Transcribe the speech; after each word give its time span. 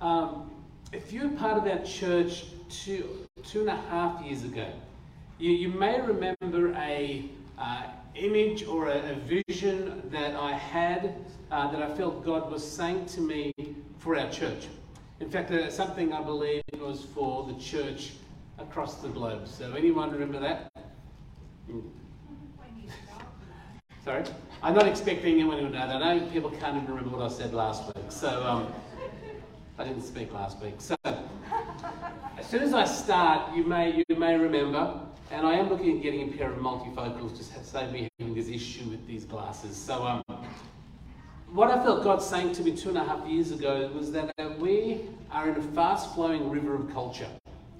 Um, 0.00 0.50
if 0.92 1.12
you 1.12 1.28
were 1.28 1.36
part 1.36 1.58
of 1.58 1.64
that 1.64 1.84
church 1.84 2.44
two, 2.68 3.26
two 3.44 3.60
and 3.60 3.68
a 3.68 3.76
half 3.76 4.22
years 4.24 4.44
ago, 4.44 4.70
you, 5.38 5.50
you 5.50 5.68
may 5.68 6.00
remember 6.00 6.72
a 6.74 7.28
uh, 7.58 7.82
image 8.14 8.64
or 8.64 8.88
a, 8.88 8.98
a, 8.98 9.14
vision 9.48 10.02
that 10.10 10.36
I 10.36 10.52
had 10.52 11.14
uh, 11.50 11.70
that 11.72 11.82
I 11.82 11.92
felt 11.96 12.24
God 12.24 12.50
was 12.50 12.68
saying 12.68 13.06
to 13.06 13.20
me 13.20 13.52
for 13.98 14.16
our 14.16 14.30
church. 14.30 14.68
In 15.20 15.28
fact, 15.28 15.50
uh, 15.50 15.68
something 15.70 16.12
I 16.12 16.22
believe 16.22 16.62
was 16.74 17.04
for 17.14 17.44
the 17.46 17.58
church 17.58 18.12
across 18.58 18.96
the 18.96 19.08
globe. 19.08 19.48
So, 19.48 19.72
anyone 19.72 20.12
remember 20.12 20.38
that? 20.38 20.70
Sorry? 24.04 24.24
I'm 24.62 24.74
not 24.74 24.86
expecting 24.86 25.34
anyone 25.34 25.56
to 25.58 25.64
know 25.64 25.72
that. 25.72 25.90
I 25.90 26.18
know 26.18 26.26
people 26.30 26.50
can't 26.50 26.76
even 26.76 26.88
remember 26.88 27.16
what 27.16 27.30
I 27.30 27.34
said 27.34 27.52
last 27.52 27.84
week. 27.86 28.04
So, 28.08 28.42
um, 28.44 28.72
I 29.78 29.84
didn't 29.84 30.02
speak 30.02 30.32
last 30.32 30.60
week. 30.60 30.74
So, 30.78 30.96
as 31.04 32.46
soon 32.48 32.62
as 32.62 32.74
I 32.74 32.84
start, 32.84 33.54
you 33.54 33.62
may, 33.62 34.02
you 34.08 34.16
may 34.16 34.36
remember, 34.36 35.00
and 35.30 35.46
I 35.46 35.54
am 35.54 35.68
looking 35.68 35.98
at 35.98 36.02
getting 36.02 36.28
a 36.28 36.36
pair 36.36 36.50
of 36.50 36.58
multifocals 36.58 37.36
just 37.36 37.54
to 37.54 37.62
save 37.62 37.92
me 37.92 38.08
having 38.18 38.34
this 38.34 38.48
issue 38.48 38.84
with 38.90 39.06
these 39.06 39.24
glasses. 39.24 39.76
So, 39.76 40.04
um, 40.04 40.22
what 41.52 41.70
I 41.70 41.80
felt 41.84 42.02
God 42.02 42.20
saying 42.20 42.54
to 42.54 42.64
me 42.64 42.76
two 42.76 42.88
and 42.88 42.98
a 42.98 43.04
half 43.04 43.24
years 43.28 43.52
ago 43.52 43.88
was 43.94 44.10
that 44.12 44.32
we 44.58 45.02
are 45.30 45.48
in 45.48 45.56
a 45.56 45.62
fast 45.62 46.12
flowing 46.12 46.50
river 46.50 46.74
of 46.74 46.92
culture. 46.92 47.28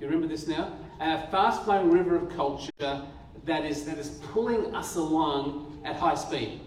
You 0.00 0.06
remember 0.06 0.28
this 0.28 0.46
now? 0.46 0.72
A 1.00 1.26
fast 1.32 1.64
flowing 1.64 1.90
river 1.90 2.14
of 2.14 2.34
culture 2.36 3.02
that 3.44 3.64
is, 3.64 3.84
that 3.86 3.98
is 3.98 4.20
pulling 4.30 4.72
us 4.72 4.94
along 4.94 5.80
at 5.84 5.96
high 5.96 6.14
speed. 6.14 6.60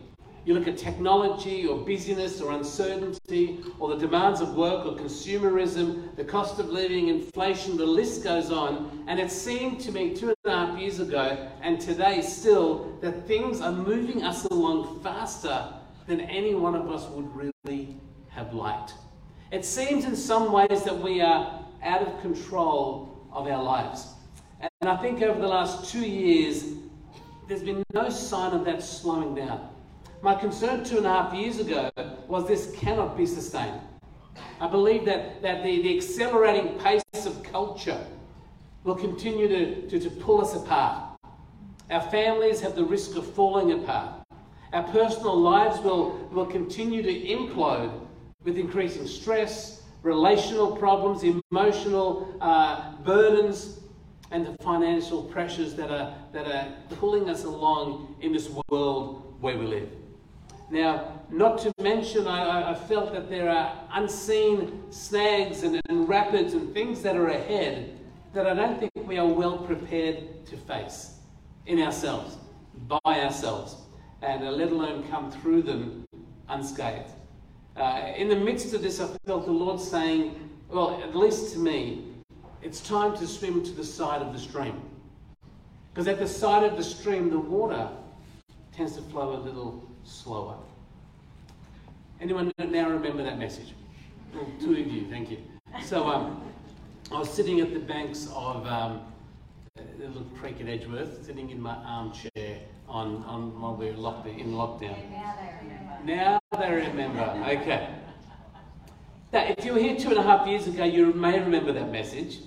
You 0.44 0.56
look 0.56 0.68
at 0.68 0.76
technology 0.76 1.68
or 1.68 1.78
busyness 1.86 2.42
or 2.42 2.54
uncertainty 2.54 3.64
or 3.80 3.90
the 3.90 3.98
demands 3.98 4.42
of 4.42 4.56
work 4.56 4.88
or 4.88 4.96
consumerism, 4.96 6.16
the 6.16 6.24
cost 6.24 6.60
of 6.60 6.70
living, 6.70 7.10
inflation, 7.10 7.78
the 7.78 7.86
list 7.86 8.24
goes 8.24 8.52
on. 8.52 9.06
And 9.08 9.20
it 9.20 9.32
seemed 9.32 9.80
to 9.82 9.92
me 9.92 10.16
two 10.16 10.30
and 10.30 10.38
a 10.46 10.50
half 10.50 10.80
years 10.80 11.00
ago 11.00 11.48
and 11.62 11.80
today 11.80 12.22
still 12.22 12.98
that 13.02 13.28
things 13.28 13.62
are 13.62 13.72
moving 13.72 14.24
us 14.24 14.46
along 14.46 15.02
faster 15.02 15.74
than 16.08 16.22
any 16.22 16.56
one 16.56 16.74
of 16.74 16.90
us 16.90 17.08
would 17.10 17.30
really 17.36 17.96
have 18.30 18.56
liked. 18.56 18.96
It 19.52 19.64
seems 19.64 20.06
in 20.06 20.16
some 20.16 20.52
ways 20.52 20.84
that 20.84 20.98
we 20.98 21.22
are 21.22 21.64
out 21.84 22.02
of 22.02 22.20
control 22.22 23.28
of 23.32 23.46
our 23.46 23.62
lives. 23.62 24.08
And 24.60 24.90
I 24.90 24.98
think 24.98 25.22
over 25.22 25.40
the 25.40 25.48
last 25.48 25.92
two 25.92 26.06
years, 26.08 26.66
there's 27.48 27.64
been 27.64 27.84
no 27.94 28.10
sign 28.10 28.54
of 28.54 28.66
that 28.66 28.82
slowing 28.82 29.36
down. 29.36 29.71
My 30.24 30.36
concern 30.36 30.84
two 30.84 30.98
and 30.98 31.06
a 31.08 31.10
half 31.10 31.34
years 31.34 31.58
ago 31.58 31.90
was 32.28 32.48
this 32.48 32.76
cannot 32.78 33.18
be 33.18 33.26
sustained. 33.26 33.82
I 34.60 34.68
believe 34.68 35.04
that, 35.06 35.42
that 35.42 35.64
the, 35.64 35.82
the 35.82 35.98
accelerating 35.98 36.78
pace 36.78 37.02
of 37.26 37.42
culture 37.42 38.00
will 38.84 38.96
continue 38.96 39.48
to, 39.48 39.88
to, 39.88 40.00
to 40.00 40.10
pull 40.12 40.42
us 40.42 40.56
apart. 40.56 41.18
Our 41.90 42.02
families 42.12 42.62
have 42.62 42.76
the 42.76 42.86
risk 42.86 43.16
of 43.16 43.26
falling 43.34 43.72
apart. 43.72 44.24
Our 44.74 44.84
personal 44.84 45.40
lives 45.40 45.80
will, 45.80 46.12
will 46.32 46.46
continue 46.46 47.02
to 47.02 47.12
implode 47.12 47.92
with 48.44 48.60
increasing 48.60 49.08
stress, 49.08 49.82
relational 50.04 50.78
problems, 50.78 51.24
emotional 51.52 52.38
uh, 52.40 52.96
burdens, 52.98 53.80
and 54.30 54.46
the 54.46 54.64
financial 54.64 55.24
pressures 55.24 55.74
that 55.76 55.90
are, 55.90 56.14
that 56.32 56.46
are 56.46 56.96
pulling 56.96 57.28
us 57.28 57.44
along 57.44 58.16
in 58.22 58.32
this 58.32 58.50
world 58.70 59.36
where 59.42 59.58
we 59.58 59.66
live. 59.66 59.90
Now, 60.72 61.20
not 61.30 61.58
to 61.60 61.74
mention, 61.82 62.28
I, 62.28 62.72
I 62.72 62.74
felt 62.74 63.12
that 63.12 63.30
there 63.30 63.50
are 63.50 63.78
unseen 63.92 64.84
snags 64.90 65.64
and, 65.64 65.82
and 65.90 66.08
rapids 66.08 66.54
and 66.54 66.74
things 66.74 67.02
that 67.02 67.18
are 67.18 67.28
ahead 67.28 67.98
that 68.34 68.48
I 68.48 68.54
don't 68.54 68.80
think 68.80 68.92
we 69.06 69.18
are 69.18 69.28
well 69.28 69.58
prepared 69.58 70.46
to 70.46 70.56
face 70.56 71.16
in 71.66 71.82
ourselves, 71.82 72.38
by 72.88 73.20
ourselves, 73.22 73.76
and 74.22 74.44
uh, 74.44 74.52
let 74.52 74.72
alone 74.72 75.06
come 75.10 75.30
through 75.30 75.64
them 75.64 76.06
unscathed. 76.48 77.12
Uh, 77.76 78.14
in 78.16 78.30
the 78.30 78.36
midst 78.38 78.74
of 78.74 78.82
this, 78.82 79.02
I 79.02 79.08
felt 79.26 79.46
the 79.46 79.52
Lord 79.52 79.80
saying, 79.80 80.50
well, 80.70 81.02
at 81.04 81.14
least 81.14 81.52
to 81.52 81.60
me, 81.60 82.06
it's 82.62 82.80
time 82.80 83.18
to 83.18 83.28
swim 83.28 83.62
to 83.66 83.72
the 83.72 83.84
side 83.84 84.22
of 84.22 84.32
the 84.32 84.40
stream. 84.40 84.82
Because 85.94 86.08
at 86.08 86.18
the 86.18 86.28
side 86.28 86.64
of 86.64 86.78
the 86.78 86.84
stream, 86.84 87.30
the 87.30 87.40
water 87.40 87.90
tends 88.72 88.96
to 88.96 89.02
flow 89.02 89.36
a 89.36 89.40
little 89.40 89.91
slower. 90.04 90.58
Anyone 92.20 92.52
now 92.58 92.90
remember 92.90 93.24
that 93.24 93.40
message? 93.40 93.74
Well, 94.34 94.48
two 94.60 94.72
of 94.72 94.88
you, 94.88 95.10
thank 95.10 95.32
you. 95.32 95.40
So 95.84 96.08
um, 96.08 96.42
I 97.12 97.20
was 97.20 97.30
sitting 97.30 97.60
at 97.60 97.74
the 97.74 97.80
banks 97.80 98.28
of 98.34 98.66
um, 98.68 99.02
the 99.76 100.08
little 100.08 100.24
creek 100.40 100.62
at 100.62 100.68
Edgeworth, 100.68 101.26
sitting 101.26 101.50
in 101.50 101.60
my 101.60 101.76
armchair 101.76 102.60
on, 102.88 103.24
on 103.24 103.60
while 103.60 103.76
we 103.76 103.88
were 103.88 103.98
locked 103.98 104.28
in 104.28 104.54
lockdown. 104.54 104.98
Now 105.10 105.36
they 105.40 105.68
remember. 105.68 106.06
Now 106.06 106.40
they 106.60 106.74
remember. 106.74 107.60
Okay. 107.62 107.90
Now, 109.34 109.46
if 109.58 109.64
you 109.64 109.74
were 109.74 109.80
here 109.80 109.98
two 109.98 110.10
and 110.10 110.18
a 110.18 110.24
half 110.24 110.46
years 110.46 110.68
ago, 110.68 110.84
you 110.84 111.14
may 111.14 111.40
remember 111.40 111.72
that 111.72 111.92
message. 111.92 112.40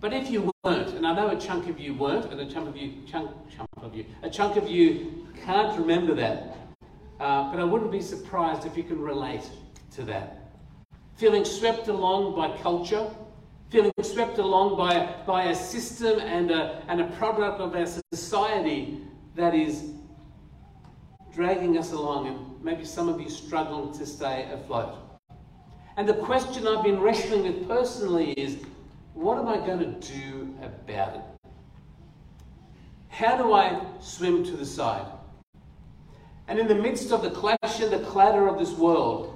But 0.00 0.12
if 0.12 0.28
you 0.30 0.50
weren't, 0.64 0.88
and 0.88 1.06
I 1.06 1.14
know 1.14 1.28
a 1.28 1.40
chunk 1.40 1.68
of 1.68 1.78
you 1.78 1.94
weren't, 1.94 2.30
and 2.30 2.40
a 2.40 2.50
chunk 2.50 2.68
of 2.68 2.76
you, 2.76 2.94
chunk, 3.06 3.30
chunk 3.48 3.68
of 3.76 3.94
you, 3.94 4.04
a 4.22 4.28
chunk 4.28 4.56
of 4.56 4.68
you 4.68 5.26
can't 5.44 5.78
remember 5.78 6.14
that. 6.14 6.56
Uh, 7.18 7.50
but 7.50 7.60
I 7.60 7.64
wouldn't 7.64 7.90
be 7.90 8.02
surprised 8.02 8.66
if 8.66 8.76
you 8.76 8.82
can 8.82 9.00
relate 9.00 9.48
to 9.92 10.02
that. 10.04 10.52
Feeling 11.16 11.44
swept 11.44 11.88
along 11.88 12.36
by 12.36 12.56
culture, 12.58 13.08
feeling 13.70 13.92
swept 14.02 14.38
along 14.38 14.76
by, 14.76 15.14
by 15.26 15.44
a 15.44 15.54
system 15.54 16.20
and 16.20 16.50
a, 16.50 16.82
and 16.88 17.00
a 17.00 17.06
product 17.12 17.60
of 17.60 17.74
our 17.74 17.86
society 18.12 19.00
that 19.34 19.54
is 19.54 19.92
dragging 21.34 21.78
us 21.78 21.92
along, 21.92 22.26
and 22.26 22.64
maybe 22.64 22.84
some 22.84 23.08
of 23.08 23.20
you 23.20 23.30
struggling 23.30 23.96
to 23.98 24.04
stay 24.04 24.48
afloat. 24.52 24.96
And 25.96 26.06
the 26.06 26.14
question 26.14 26.66
I've 26.66 26.84
been 26.84 27.00
wrestling 27.00 27.44
with 27.44 27.66
personally 27.66 28.32
is 28.32 28.58
what 29.14 29.38
am 29.38 29.48
I 29.48 29.56
going 29.56 29.78
to 29.78 30.12
do 30.12 30.54
about 30.62 31.16
it? 31.16 31.22
How 33.08 33.38
do 33.38 33.54
I 33.54 33.80
swim 34.00 34.44
to 34.44 34.52
the 34.52 34.66
side? 34.66 35.06
And 36.48 36.58
in 36.58 36.68
the 36.68 36.74
midst 36.74 37.12
of 37.12 37.22
the 37.22 37.30
clash 37.30 37.80
and 37.80 37.92
the 37.92 37.98
clatter 38.00 38.46
of 38.46 38.58
this 38.58 38.72
world, 38.72 39.32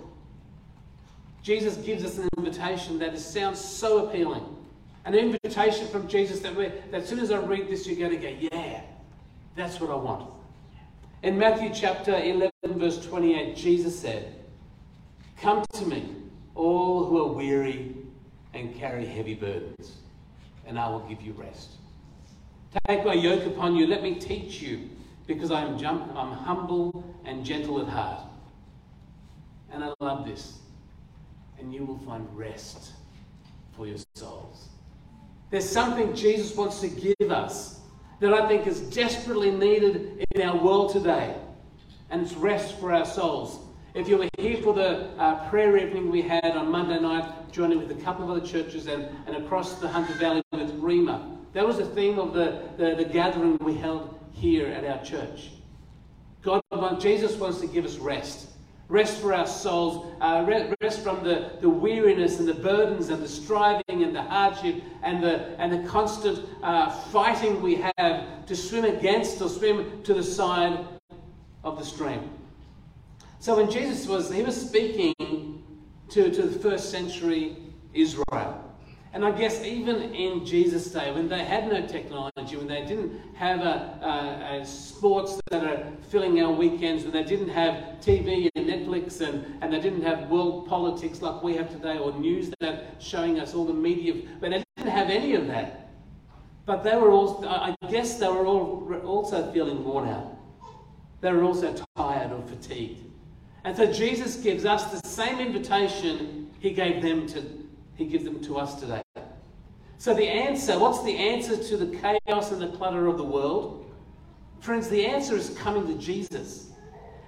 Jesus 1.43 1.77
gives 1.79 2.05
us 2.05 2.19
an 2.19 2.29
invitation 2.39 2.99
that 2.99 3.19
sounds 3.19 3.59
so 3.59 4.07
appealing. 4.07 4.45
An 5.05 5.15
invitation 5.15 5.89
from 5.89 6.07
Jesus 6.07 6.41
that, 6.41 6.55
we 6.55 6.67
that 6.91 7.03
as 7.03 7.09
soon 7.09 7.19
as 7.19 7.31
I 7.31 7.39
read 7.39 7.69
this, 7.69 7.87
you're 7.87 7.99
going 7.99 8.21
to 8.21 8.29
go, 8.29 8.37
yeah, 8.53 8.83
that's 9.57 9.81
what 9.81 9.91
I 9.91 9.95
want. 9.95 10.31
In 11.23 11.39
Matthew 11.39 11.71
chapter 11.75 12.17
11, 12.17 12.51
verse 12.67 13.05
28, 13.07 13.57
Jesus 13.57 13.99
said, 13.99 14.35
Come 15.41 15.65
to 15.75 15.87
me, 15.87 16.15
all 16.55 17.05
who 17.05 17.25
are 17.25 17.33
weary 17.33 17.97
and 18.55 18.75
carry 18.75 19.07
heavy 19.07 19.35
burdens, 19.35 19.97
and 20.67 20.79
I 20.79 20.89
will 20.89 21.01
give 21.01 21.23
you 21.23 21.33
rest. 21.33 21.71
Take 22.87 23.05
my 23.05 23.15
yoke 23.15 23.47
upon 23.47 23.75
you, 23.75 23.87
let 23.87 24.03
me 24.03 24.15
teach 24.15 24.61
you 24.61 24.89
because 25.35 25.53
I 25.53 25.63
am 25.63 25.79
jump, 25.79 26.13
I'm 26.17 26.33
humble 26.33 27.05
and 27.25 27.45
gentle 27.45 27.81
at 27.81 27.87
heart. 27.87 28.23
And 29.73 29.85
I 29.85 29.93
love 30.01 30.27
this. 30.27 30.59
And 31.59 31.73
you 31.73 31.85
will 31.85 31.99
find 31.99 32.27
rest 32.37 32.95
for 33.77 33.87
your 33.87 33.99
souls. 34.17 34.71
There's 35.51 35.69
something 35.69 36.15
Jesus 36.17 36.57
wants 36.57 36.81
to 36.81 36.89
give 36.89 37.31
us 37.31 37.79
that 38.19 38.35
I 38.35 38.49
think 38.49 38.67
is 38.67 38.81
desperately 38.81 39.53
needed 39.53 40.27
in 40.33 40.43
our 40.43 40.57
world 40.57 40.93
today. 40.93 41.37
And 42.11 42.23
it's 42.23 42.35
rest 42.35 42.81
for 42.81 42.93
our 42.93 43.07
souls. 43.07 43.61
If 43.95 44.09
you 44.09 44.19
were 44.19 44.29
here 44.37 44.57
for 44.57 44.75
the 44.75 45.11
uh, 45.17 45.49
prayer 45.49 45.77
evening 45.77 46.11
we 46.11 46.23
had 46.23 46.57
on 46.57 46.71
Monday 46.73 46.99
night, 46.99 47.53
joining 47.53 47.79
with 47.79 47.91
a 47.93 48.03
couple 48.03 48.25
of 48.25 48.31
other 48.31 48.45
churches 48.45 48.89
and, 48.89 49.09
and 49.27 49.37
across 49.37 49.75
the 49.81 49.87
Hunter 49.87 50.15
Valley 50.15 50.43
with 50.53 50.73
Rima, 50.75 51.37
that 51.53 51.65
was 51.65 51.77
the 51.77 51.87
theme 51.87 52.19
of 52.19 52.33
the, 52.33 52.63
the, 52.77 52.97
the 52.97 53.05
gathering 53.05 53.57
we 53.59 53.75
held 53.75 54.20
here 54.33 54.67
at 54.69 54.85
our 54.85 55.03
church. 55.05 55.51
God, 56.43 56.63
Jesus 57.01 57.37
wants 57.37 57.61
to 57.61 57.67
give 57.67 57.85
us 57.85 57.97
rest. 57.97 58.49
Rest 58.89 59.21
for 59.21 59.33
our 59.33 59.47
souls, 59.47 60.07
uh, 60.21 60.45
rest 60.81 61.05
from 61.05 61.23
the, 61.23 61.53
the 61.61 61.69
weariness 61.69 62.41
and 62.41 62.49
the 62.49 62.55
burdens 62.55 63.09
and 63.09 63.23
the 63.23 63.29
striving 63.29 64.03
and 64.03 64.17
the 64.17 64.23
hardship 64.23 64.83
and 65.05 65.23
the, 65.23 65.57
and 65.61 65.73
the 65.73 65.89
constant 65.89 66.45
uh, 66.63 66.91
fighting 66.91 67.63
we 67.63 67.77
have 67.77 68.45
to 68.47 68.57
swim 68.57 68.85
against 68.85 69.41
or 69.41 69.49
swim 69.49 70.03
to 70.03 70.13
the 70.13 70.23
side 70.23 70.85
of 71.63 71.79
the 71.79 71.85
stream. 71.85 72.31
So 73.39 73.57
when 73.57 73.71
Jesus 73.71 74.09
was, 74.09 74.33
he 74.33 74.43
was 74.43 74.61
speaking 74.61 75.15
to, 76.09 76.31
to 76.31 76.43
the 76.43 76.59
first 76.59 76.91
century 76.91 77.57
Israel. 77.95 78.70
And 79.13 79.25
I 79.25 79.33
guess 79.33 79.65
even 79.65 80.15
in 80.15 80.47
Jesus' 80.47 80.87
day, 80.93 81.11
when 81.11 81.29
they 81.29 81.43
had 81.43 81.69
no 81.69 81.85
technology, 81.85 82.57
when 82.57 82.69
they 82.69 82.85
didn't 82.85 83.21
have 83.35 83.61
a, 83.61 83.99
a, 84.03 84.61
a, 84.61 84.65
sports 84.65 85.41
that 85.51 85.65
are 85.65 85.93
filling 86.11 86.41
our 86.41 86.53
weekends, 86.53 87.03
when 87.03 87.13
they 87.13 87.25
didn't 87.25 87.49
have 87.49 87.75
TV 88.01 88.49
and 88.55 88.67
Netflix, 88.69 89.21
and, 89.21 89.45
and 89.63 89.73
they 89.73 89.81
didn't 89.81 90.03
have 90.03 90.31
world 90.31 90.69
politics 90.69 91.23
like 91.23 91.43
we 91.43 91.57
have 91.57 91.69
today, 91.71 91.99
or 91.99 92.13
news 92.13 92.53
that 92.61 92.73
are 92.73 92.85
showing 93.01 93.41
us 93.41 93.53
all 93.53 93.65
the 93.65 93.75
media, 93.75 94.15
but 94.41 94.51
they 94.51 94.63
didn't 94.77 94.93
have 94.93 95.11
any 95.11 95.35
of 95.35 95.49
that. 95.49 95.91
But 96.65 96.85
they 96.85 96.95
were 96.95 97.11
all, 97.11 97.45
I 97.49 97.75
guess 97.91 98.17
they 98.17 98.29
were 98.29 98.47
all 98.47 98.89
also 99.05 99.51
feeling 99.53 99.85
worn 99.85 100.09
out. 100.09 100.37
They 101.21 101.33
were 101.33 101.43
also 101.43 101.75
tired 101.97 102.31
or 102.31 102.43
fatigued. 102.43 103.05
And 103.65 103.77
so 103.77 103.93
Jesus 103.93 104.37
gives 104.37 104.65
us 104.65 104.85
the 104.85 105.07
same 105.07 105.41
invitation 105.41 106.49
he 106.61 106.71
gave 106.71 107.03
them 107.03 107.27
to 107.29 107.60
he 108.01 108.07
gives 108.07 108.25
them 108.25 108.41
to 108.45 108.59
us 108.59 108.81
today. 108.81 109.03
So, 109.99 110.15
the 110.15 110.27
answer 110.27 110.79
what's 110.79 111.03
the 111.03 111.17
answer 111.17 111.57
to 111.57 111.77
the 111.77 111.97
chaos 111.97 112.53
and 112.53 112.61
the 112.61 112.69
clutter 112.77 113.07
of 113.07 113.19
the 113.19 113.25
world? 113.25 113.87
Friends, 114.61 114.89
the 114.89 115.07
answer 115.07 115.37
is 115.37 115.51
coming 115.51 115.87
to 115.87 115.95
Jesus. 115.95 116.71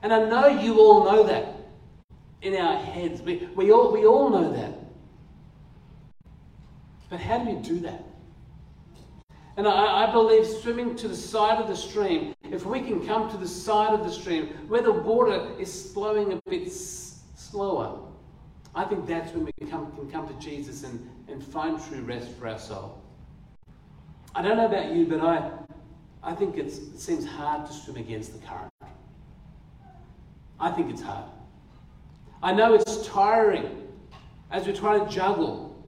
And 0.02 0.12
I 0.12 0.28
know 0.28 0.48
you 0.48 0.80
all 0.80 1.04
know 1.04 1.22
that 1.24 1.56
in 2.42 2.56
our 2.56 2.82
heads. 2.82 3.22
We, 3.22 3.48
we, 3.54 3.70
all, 3.70 3.92
we 3.92 4.04
all 4.04 4.30
know 4.30 4.52
that. 4.52 4.78
But 7.08 7.20
how 7.20 7.44
do 7.44 7.50
you 7.50 7.58
do 7.58 7.80
that? 7.80 8.04
And 9.56 9.68
I, 9.68 10.08
I, 10.08 10.12
believe 10.12 10.46
swimming 10.46 10.96
to 10.96 11.08
the 11.08 11.16
side 11.16 11.58
of 11.58 11.68
the 11.68 11.76
stream, 11.76 12.34
if 12.42 12.64
we 12.64 12.80
can 12.80 13.06
come 13.06 13.30
to 13.30 13.36
the 13.36 13.46
side 13.46 13.92
of 13.92 14.02
the 14.02 14.10
stream 14.10 14.48
where 14.66 14.80
the 14.80 14.92
water 14.92 15.52
is 15.58 15.92
flowing 15.92 16.32
a 16.32 16.40
bit 16.48 16.68
s- 16.68 17.20
slower, 17.34 18.00
I 18.74 18.84
think 18.84 19.06
that's 19.06 19.32
when 19.34 19.44
we 19.44 19.66
come, 19.68 19.92
can 19.92 20.10
come 20.10 20.26
to 20.28 20.34
Jesus 20.34 20.82
and, 20.84 21.08
and 21.28 21.44
find 21.44 21.82
true 21.88 22.00
rest 22.02 22.30
for 22.38 22.48
our 22.48 22.58
soul. 22.58 23.02
I 24.34 24.40
don't 24.40 24.56
know 24.56 24.66
about 24.66 24.92
you, 24.94 25.06
but 25.06 25.20
I, 25.20 25.50
I 26.22 26.34
think 26.34 26.56
it 26.56 26.70
seems 26.98 27.26
hard 27.26 27.66
to 27.66 27.72
swim 27.72 27.96
against 27.96 28.32
the 28.32 28.46
current. 28.46 28.72
I 30.58 30.70
think 30.70 30.90
it's 30.90 31.02
hard. 31.02 31.26
I 32.42 32.52
know 32.52 32.72
it's 32.74 33.06
tiring 33.06 33.88
as 34.50 34.66
we 34.66 34.72
try 34.72 34.98
to 34.98 35.06
juggle 35.06 35.86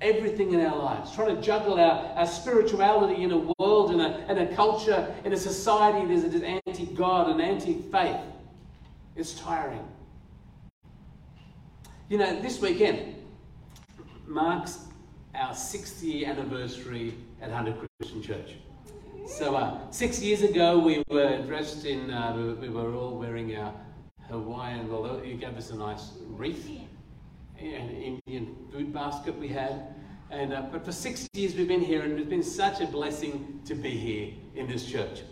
everything 0.00 0.52
in 0.52 0.60
our 0.60 0.76
lives, 0.76 1.14
trying 1.14 1.34
to 1.34 1.42
juggle 1.42 1.74
our, 1.74 2.06
our 2.16 2.26
spirituality 2.26 3.22
in 3.22 3.32
a 3.32 3.52
world, 3.58 3.90
in 3.90 4.00
a, 4.00 4.26
in 4.28 4.38
a 4.38 4.54
culture, 4.54 5.14
in 5.24 5.32
a 5.32 5.36
society 5.36 6.06
that 6.14 6.34
is 6.34 6.42
anti 6.42 6.86
God 6.86 7.30
and 7.30 7.40
anti 7.40 7.82
faith. 7.92 8.20
It's 9.16 9.34
tiring. 9.34 9.86
You 12.10 12.18
know, 12.18 12.38
this 12.42 12.60
weekend 12.60 13.14
marks 14.26 14.80
our 15.34 15.54
60th 15.54 16.02
year 16.02 16.28
anniversary 16.28 17.14
at 17.40 17.50
Hunter 17.50 17.74
Christian 17.98 18.22
Church. 18.22 18.56
So, 19.26 19.56
uh, 19.56 19.90
six 19.90 20.20
years 20.20 20.42
ago, 20.42 20.78
we 20.78 21.02
were 21.08 21.38
dressed 21.46 21.86
in, 21.86 22.10
uh, 22.10 22.54
we, 22.60 22.68
were 22.68 22.94
all 22.94 23.16
wearing 23.16 23.56
our 23.56 23.72
Hawaiian, 24.28 24.92
well, 24.92 25.24
you 25.24 25.36
gave 25.36 25.56
us 25.56 25.70
a 25.70 25.76
nice 25.76 26.10
wreath, 26.28 26.68
an 27.58 28.20
Indian 28.26 28.54
food 28.70 28.92
basket 28.92 29.38
we 29.38 29.48
had. 29.48 29.94
And, 30.30 30.52
uh, 30.52 30.66
but 30.70 30.84
for 30.84 30.92
six 30.92 31.26
years, 31.32 31.54
we've 31.54 31.66
been 31.66 31.80
here, 31.80 32.02
and 32.02 32.18
it's 32.18 32.28
been 32.28 32.42
such 32.42 32.82
a 32.82 32.86
blessing 32.86 33.62
to 33.64 33.74
be 33.74 33.96
here 33.96 34.34
in 34.54 34.68
this 34.68 34.84
church. 34.84 35.22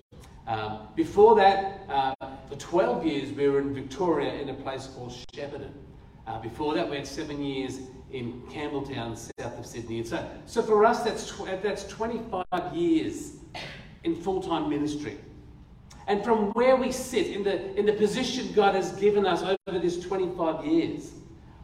Um, 0.47 0.89
before 0.97 1.37
that, 1.37 1.83
uh, 1.91 2.15
for 2.49 2.57
12 2.57 3.05
years, 3.05 3.33
we 3.33 3.47
were 3.51 3.61
in 3.61 3.75
Victoria 3.75 4.33
in 4.33 4.49
a 4.49 4.55
place 4.55 4.87
called 4.87 5.13
Shepparton. 5.35 5.73
Uh, 6.27 6.39
before 6.39 6.75
that, 6.75 6.89
we 6.89 6.97
had 6.97 7.07
seven 7.07 7.43
years 7.43 7.81
in 8.13 8.43
Campbelltown, 8.43 9.17
south 9.17 9.59
of 9.59 9.67
Sydney. 9.67 9.99
And 9.99 10.07
so, 10.07 10.31
so 10.47 10.63
for 10.63 10.85
us, 10.85 11.03
that's, 11.03 11.31
tw- 11.31 11.63
that's 11.63 11.85
25 11.89 12.75
years 12.75 13.33
in 14.05 14.15
full 14.15 14.41
time 14.41 14.69
ministry. 14.69 15.19
And 16.07 16.23
from 16.23 16.51
where 16.53 16.77
we 16.77 16.93
sit, 16.93 17.29
in 17.29 17.43
the, 17.43 17.77
in 17.79 17.87
the 17.87 17.93
position 17.93 18.53
God 18.53 18.75
has 18.75 18.93
given 18.93 19.27
us 19.27 19.43
over 19.43 19.79
this 19.79 20.01
25 20.01 20.65
years, 20.65 21.13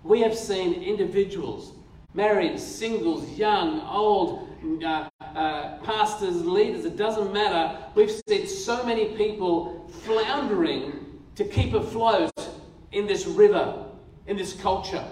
we 0.03 0.21
have 0.23 0.37
seen 0.37 0.83
individuals, 0.83 1.73
married, 2.15 2.59
singles, 2.59 3.31
young, 3.39 3.81
old, 3.83 4.49
uh, 4.85 5.09
uh, 5.21 5.79
pastors, 5.79 6.45
leaders, 6.45 6.85
it 6.85 6.97
doesn't 6.97 7.33
matter. 7.33 7.79
We've 7.95 8.11
seen 8.29 8.47
so 8.47 8.85
many 8.85 9.17
people 9.17 9.89
floundering 10.03 11.21
to 11.37 11.45
keep 11.45 11.75
afloat 11.75 12.31
in 12.93 13.07
this 13.07 13.27
river 13.27 13.88
in 14.29 14.37
this 14.37 14.53
culture, 14.53 15.05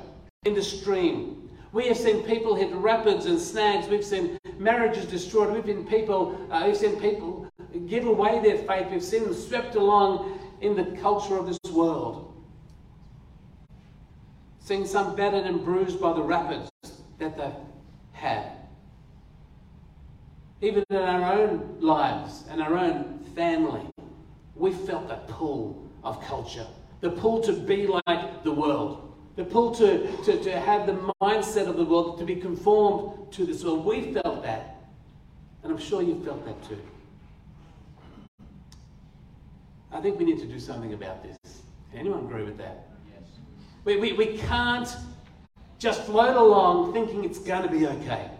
in 0.45 0.55
the 0.55 0.63
stream. 0.63 1.49
We 1.73 1.89
have 1.89 1.97
seen 1.97 2.23
people 2.23 2.55
hit 2.55 2.73
rapids 2.75 3.27
and 3.27 3.41
snags. 3.41 3.89
We've 3.89 4.05
seen 4.05 4.39
marriages 4.59 5.07
destroyed. 5.07 5.53
We've 5.53 5.65
seen 5.65 5.87
people, 5.87 6.39
uh, 6.51 6.63
we've 6.67 6.77
seen 6.77 7.01
people 7.01 7.51
give 7.89 8.07
away 8.07 8.41
their 8.41 8.59
faith. 8.59 8.89
We've 8.91 9.03
seen 9.03 9.25
them 9.25 9.35
swept 9.35 9.75
along 9.75 10.39
in 10.61 10.77
the 10.77 10.85
culture 11.01 11.37
of 11.37 11.47
this 11.47 11.59
world. 11.73 12.33
Seen 14.61 14.87
some 14.87 15.17
battered 15.17 15.45
and 15.45 15.65
bruised 15.65 16.01
by 16.01 16.13
the 16.13 16.23
rapids 16.23 16.71
that 17.19 17.37
they've 17.37 17.53
had. 18.13 18.53
Even 20.61 20.85
in 20.91 20.97
our 20.97 21.33
own 21.33 21.77
lives 21.81 22.45
and 22.51 22.63
our 22.63 22.77
own 22.77 23.19
family, 23.35 23.83
we 24.55 24.73
felt 24.73 25.09
that 25.09 25.29
pull 25.29 25.87
of 26.03 26.21
culture, 26.23 26.67
the 27.01 27.11
pull 27.11 27.41
to 27.43 27.53
be 27.53 27.87
like 27.87 28.43
the 28.43 28.53
world. 28.53 29.06
The 29.37 29.44
pull 29.44 29.75
to, 29.75 30.11
to, 30.25 30.43
to 30.43 30.59
have 30.59 30.87
the 30.87 30.94
mindset 31.23 31.69
of 31.69 31.77
the 31.77 31.85
world, 31.85 32.19
to 32.19 32.25
be 32.25 32.37
conformed 32.37 33.33
to 33.33 33.44
this 33.44 33.62
world. 33.62 33.85
We 33.85 34.15
felt 34.15 34.43
that. 34.43 34.77
And 35.62 35.71
I'm 35.71 35.79
sure 35.79 36.00
you 36.03 36.23
felt 36.25 36.44
that 36.47 36.62
too. 36.67 36.81
I 39.93 40.00
think 40.00 40.19
we 40.19 40.25
need 40.25 40.38
to 40.41 40.47
do 40.47 40.59
something 40.59 40.94
about 40.94 41.23
this. 41.23 41.62
Anyone 41.94 42.21
agree 42.21 42.44
with 42.44 42.56
that? 42.59 42.88
Yes. 43.12 43.29
We, 43.85 43.99
we, 43.99 44.12
we 44.15 44.38
can't 44.38 44.88
just 45.79 46.05
float 46.05 46.37
along 46.37 46.93
thinking 46.94 47.25
it's 47.25 47.39
going 47.39 47.62
to 47.62 47.69
be 47.69 47.87
okay. 47.87 48.31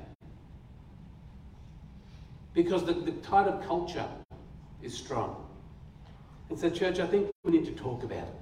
Because 2.55 2.85
the, 2.85 2.95
the 2.95 3.13
tide 3.13 3.49
of 3.49 3.67
culture 3.67 4.07
is 4.83 4.97
strong. 4.97 5.47
And 6.49 6.59
so, 6.59 6.71
church, 6.71 7.01
I 7.01 7.07
think 7.07 7.31
we 7.45 7.53
need 7.53 7.67
to 7.67 7.73
talk 7.73 8.03
about 8.03 8.19
it. 8.19 8.35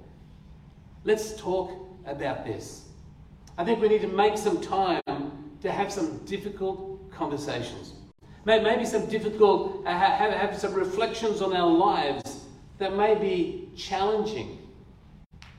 Let's 1.03 1.35
talk 1.35 1.84
about 2.05 2.45
this. 2.45 2.85
I 3.57 3.63
think 3.63 3.81
we 3.81 3.87
need 3.87 4.01
to 4.01 4.07
make 4.07 4.37
some 4.37 4.61
time 4.61 5.01
to 5.61 5.71
have 5.71 5.91
some 5.91 6.17
difficult 6.25 7.11
conversations. 7.11 7.93
Maybe 8.45 8.85
some 8.85 9.07
difficult, 9.07 9.85
uh, 9.87 9.89
have, 9.89 10.31
have 10.31 10.57
some 10.57 10.73
reflections 10.73 11.41
on 11.41 11.55
our 11.55 11.69
lives 11.69 12.45
that 12.77 12.95
may 12.95 13.15
be 13.15 13.69
challenging. 13.75 14.59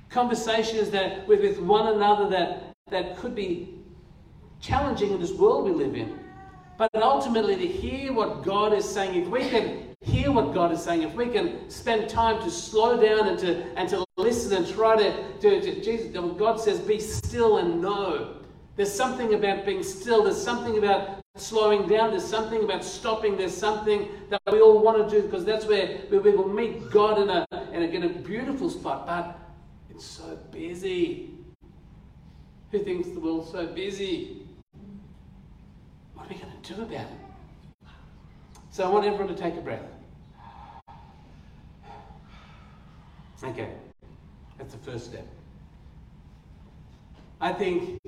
Conversations 0.08 0.90
that 0.90 1.26
with, 1.26 1.40
with 1.40 1.58
one 1.58 1.94
another 1.94 2.28
that, 2.30 2.74
that 2.90 3.16
could 3.16 3.34
be 3.34 3.74
challenging 4.60 5.10
in 5.10 5.20
this 5.20 5.32
world 5.32 5.64
we 5.64 5.72
live 5.72 5.96
in. 5.96 6.20
But 6.78 6.90
ultimately, 6.94 7.56
to 7.56 7.66
hear 7.66 8.12
what 8.12 8.44
God 8.44 8.72
is 8.72 8.84
saying, 8.84 9.22
if 9.22 9.28
we 9.28 9.48
can 9.48 9.85
hear 10.26 10.34
what 10.34 10.52
God 10.52 10.72
is 10.72 10.82
saying, 10.82 11.02
if 11.02 11.14
we 11.14 11.28
can 11.28 11.70
spend 11.70 12.08
time 12.08 12.42
to 12.42 12.50
slow 12.50 13.00
down 13.00 13.28
and 13.28 13.38
to, 13.38 13.62
and 13.78 13.88
to 13.88 14.04
listen 14.16 14.56
and 14.56 14.68
try 14.68 14.96
to, 14.96 15.38
to, 15.38 15.60
to 15.60 15.80
Jesus, 15.80 16.16
um, 16.16 16.36
God 16.36 16.58
says, 16.58 16.80
be 16.80 16.98
still 16.98 17.58
and 17.58 17.80
know. 17.80 18.38
There's 18.74 18.92
something 18.92 19.34
about 19.34 19.64
being 19.64 19.84
still. 19.84 20.24
There's 20.24 20.42
something 20.42 20.78
about 20.78 21.20
slowing 21.36 21.86
down. 21.86 22.10
There's 22.10 22.26
something 22.26 22.64
about 22.64 22.84
stopping. 22.84 23.36
There's 23.36 23.56
something 23.56 24.08
that 24.28 24.40
we 24.50 24.60
all 24.60 24.80
want 24.80 25.08
to 25.08 25.16
do 25.16 25.26
because 25.26 25.44
that's 25.44 25.64
where 25.64 26.00
we 26.10 26.18
will 26.18 26.48
meet 26.48 26.90
God 26.90 27.22
in 27.22 27.30
a, 27.30 27.46
in 27.72 27.82
a, 27.82 27.86
in 27.86 28.02
a 28.02 28.08
beautiful 28.08 28.68
spot. 28.68 29.06
But 29.06 29.38
it's 29.90 30.04
so 30.04 30.36
busy. 30.50 31.30
Who 32.72 32.80
thinks 32.80 33.08
the 33.10 33.20
world's 33.20 33.52
so 33.52 33.66
busy? 33.68 34.42
What 36.14 36.26
are 36.26 36.28
we 36.28 36.34
going 36.34 36.52
to 36.60 36.74
do 36.74 36.82
about 36.82 37.06
it? 37.06 37.86
So 38.70 38.84
I 38.84 38.88
want 38.88 39.06
everyone 39.06 39.28
to 39.28 39.40
take 39.40 39.54
a 39.54 39.60
breath. 39.60 39.95
Okay. 43.42 43.68
That's 44.58 44.72
the 44.72 44.90
first 44.90 45.06
step. 45.06 45.26
I 47.40 47.52
think 47.52 48.00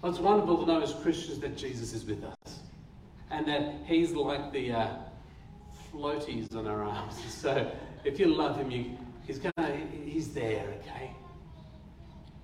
what's 0.00 0.18
wonderful 0.18 0.58
to 0.58 0.66
know 0.66 0.80
as 0.80 0.94
Christians 0.94 1.40
that 1.40 1.56
Jesus 1.56 1.92
is 1.92 2.04
with 2.04 2.22
us 2.24 2.60
and 3.30 3.46
that 3.48 3.74
He's 3.86 4.12
like 4.12 4.52
the 4.52 4.72
uh, 4.72 4.88
floaties 5.92 6.54
on 6.54 6.66
our 6.66 6.84
arms. 6.84 7.14
So 7.28 7.70
if 8.04 8.20
you 8.20 8.26
love 8.26 8.56
Him, 8.56 8.70
you, 8.70 8.96
He's 9.26 9.38
gonna, 9.38 9.76
He's 10.04 10.32
there, 10.32 10.64
okay? 10.80 11.10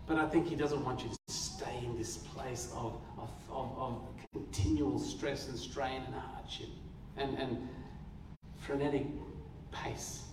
But 0.06 0.16
I 0.16 0.26
think 0.28 0.48
He 0.48 0.56
doesn't 0.56 0.84
want 0.84 1.04
you 1.04 1.10
to 1.10 1.18
stay 1.32 1.82
in 1.84 1.96
this 1.96 2.16
place 2.16 2.72
of, 2.74 3.00
of, 3.16 3.30
of, 3.50 3.78
of 3.78 4.02
continual 4.32 4.98
stress 4.98 5.48
and 5.48 5.58
strain 5.58 6.02
and 6.04 6.14
hardship 6.14 6.68
and, 7.16 7.38
and 7.38 7.68
frenetic 8.58 9.06
pace. 9.70 10.27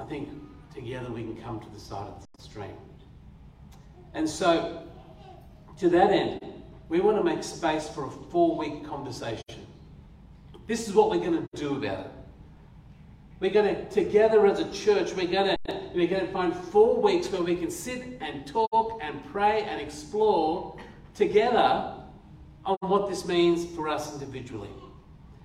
I 0.00 0.04
think 0.04 0.30
together 0.74 1.10
we 1.10 1.22
can 1.22 1.36
come 1.36 1.60
to 1.60 1.68
the 1.68 1.78
side 1.78 2.06
of 2.06 2.24
the 2.36 2.42
stream. 2.42 2.74
And 4.14 4.28
so, 4.28 4.82
to 5.78 5.88
that 5.90 6.10
end, 6.10 6.40
we 6.88 7.00
want 7.00 7.18
to 7.18 7.24
make 7.24 7.44
space 7.44 7.88
for 7.88 8.06
a 8.06 8.10
four 8.10 8.56
week 8.56 8.84
conversation. 8.84 9.42
This 10.66 10.88
is 10.88 10.94
what 10.94 11.10
we're 11.10 11.20
going 11.20 11.46
to 11.46 11.60
do 11.60 11.76
about 11.76 12.06
it. 12.06 12.12
We're 13.40 13.50
going 13.50 13.74
to, 13.74 13.88
together 13.90 14.46
as 14.46 14.60
a 14.60 14.70
church, 14.72 15.12
we're 15.14 15.26
going 15.26 15.56
to, 15.66 15.80
we're 15.94 16.08
going 16.08 16.26
to 16.26 16.32
find 16.32 16.54
four 16.54 17.00
weeks 17.00 17.30
where 17.30 17.42
we 17.42 17.56
can 17.56 17.70
sit 17.70 18.18
and 18.20 18.46
talk 18.46 19.00
and 19.02 19.24
pray 19.26 19.62
and 19.62 19.80
explore 19.80 20.76
together 21.14 21.94
on 22.64 22.76
what 22.80 23.08
this 23.08 23.26
means 23.26 23.64
for 23.74 23.88
us 23.88 24.12
individually. 24.12 24.70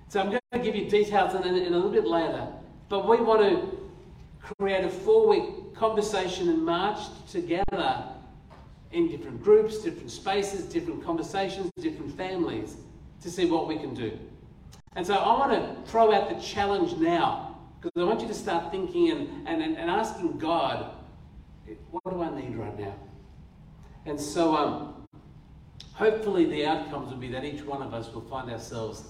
So 0.08 0.20
I'm 0.20 0.28
going 0.28 0.40
to 0.52 0.58
give 0.58 0.76
you 0.76 0.88
details 0.88 1.34
in, 1.34 1.42
in, 1.44 1.56
in 1.56 1.72
a 1.72 1.76
little 1.76 1.90
bit 1.90 2.06
later, 2.06 2.46
but 2.88 3.08
we 3.08 3.16
want 3.16 3.40
to 3.40 3.85
create 4.58 4.84
a 4.84 4.88
four 4.88 5.28
week 5.28 5.74
conversation 5.74 6.48
and 6.48 6.64
march 6.64 6.98
together 7.30 8.04
in 8.92 9.08
different 9.08 9.42
groups, 9.42 9.78
different 9.78 10.10
spaces, 10.10 10.64
different 10.64 11.04
conversations, 11.04 11.70
different 11.80 12.16
families 12.16 12.76
to 13.20 13.30
see 13.30 13.50
what 13.50 13.66
we 13.66 13.76
can 13.76 13.92
do. 13.94 14.16
And 14.94 15.06
so 15.06 15.14
I 15.14 15.38
want 15.38 15.52
to 15.52 15.90
throw 15.90 16.12
out 16.12 16.28
the 16.28 16.40
challenge 16.40 16.96
now 16.96 17.58
because 17.80 18.00
I 18.00 18.04
want 18.04 18.20
you 18.20 18.28
to 18.28 18.34
start 18.34 18.70
thinking 18.70 19.10
and, 19.10 19.46
and, 19.46 19.76
and 19.76 19.90
asking 19.90 20.38
God, 20.38 20.92
what 21.90 22.14
do 22.14 22.22
I 22.22 22.40
need 22.40 22.56
right 22.56 22.78
now? 22.78 22.94
And 24.06 24.18
so 24.18 24.56
um, 24.56 25.06
hopefully 25.92 26.46
the 26.46 26.64
outcomes 26.64 27.10
will 27.10 27.18
be 27.18 27.28
that 27.28 27.44
each 27.44 27.62
one 27.62 27.82
of 27.82 27.92
us 27.92 28.12
will 28.14 28.22
find 28.22 28.50
ourselves 28.50 29.02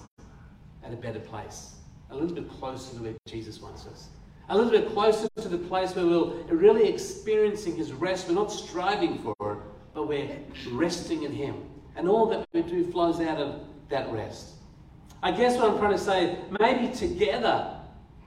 at 0.83 0.91
a 0.91 0.95
better 0.95 1.19
place, 1.19 1.75
a 2.09 2.15
little 2.15 2.35
bit 2.35 2.49
closer 2.49 2.95
to 2.95 3.03
where 3.03 3.13
Jesus 3.27 3.61
wants 3.61 3.85
us 3.85 4.09
a 4.49 4.55
little 4.55 4.71
bit 4.71 4.89
closer 4.93 5.27
to 5.35 5.49
the 5.49 5.57
place 5.57 5.95
where 5.95 6.05
we're 6.05 6.55
really 6.55 6.87
experiencing 6.87 7.75
His 7.75 7.91
rest. 7.91 8.27
We're 8.27 8.35
not 8.35 8.51
striving 8.51 9.17
for 9.19 9.35
it, 9.39 9.59
but 9.93 10.07
we're 10.07 10.39
resting 10.71 11.23
in 11.23 11.33
Him. 11.33 11.63
And 11.95 12.07
all 12.07 12.27
that 12.27 12.47
we 12.53 12.61
do 12.61 12.89
flows 12.91 13.19
out 13.19 13.39
of 13.39 13.61
that 13.89 14.11
rest. 14.11 14.53
I 15.21 15.31
guess 15.31 15.57
what 15.57 15.71
I'm 15.71 15.79
trying 15.79 15.93
to 15.93 15.97
say, 15.97 16.37
maybe 16.59 16.93
together, 16.93 17.79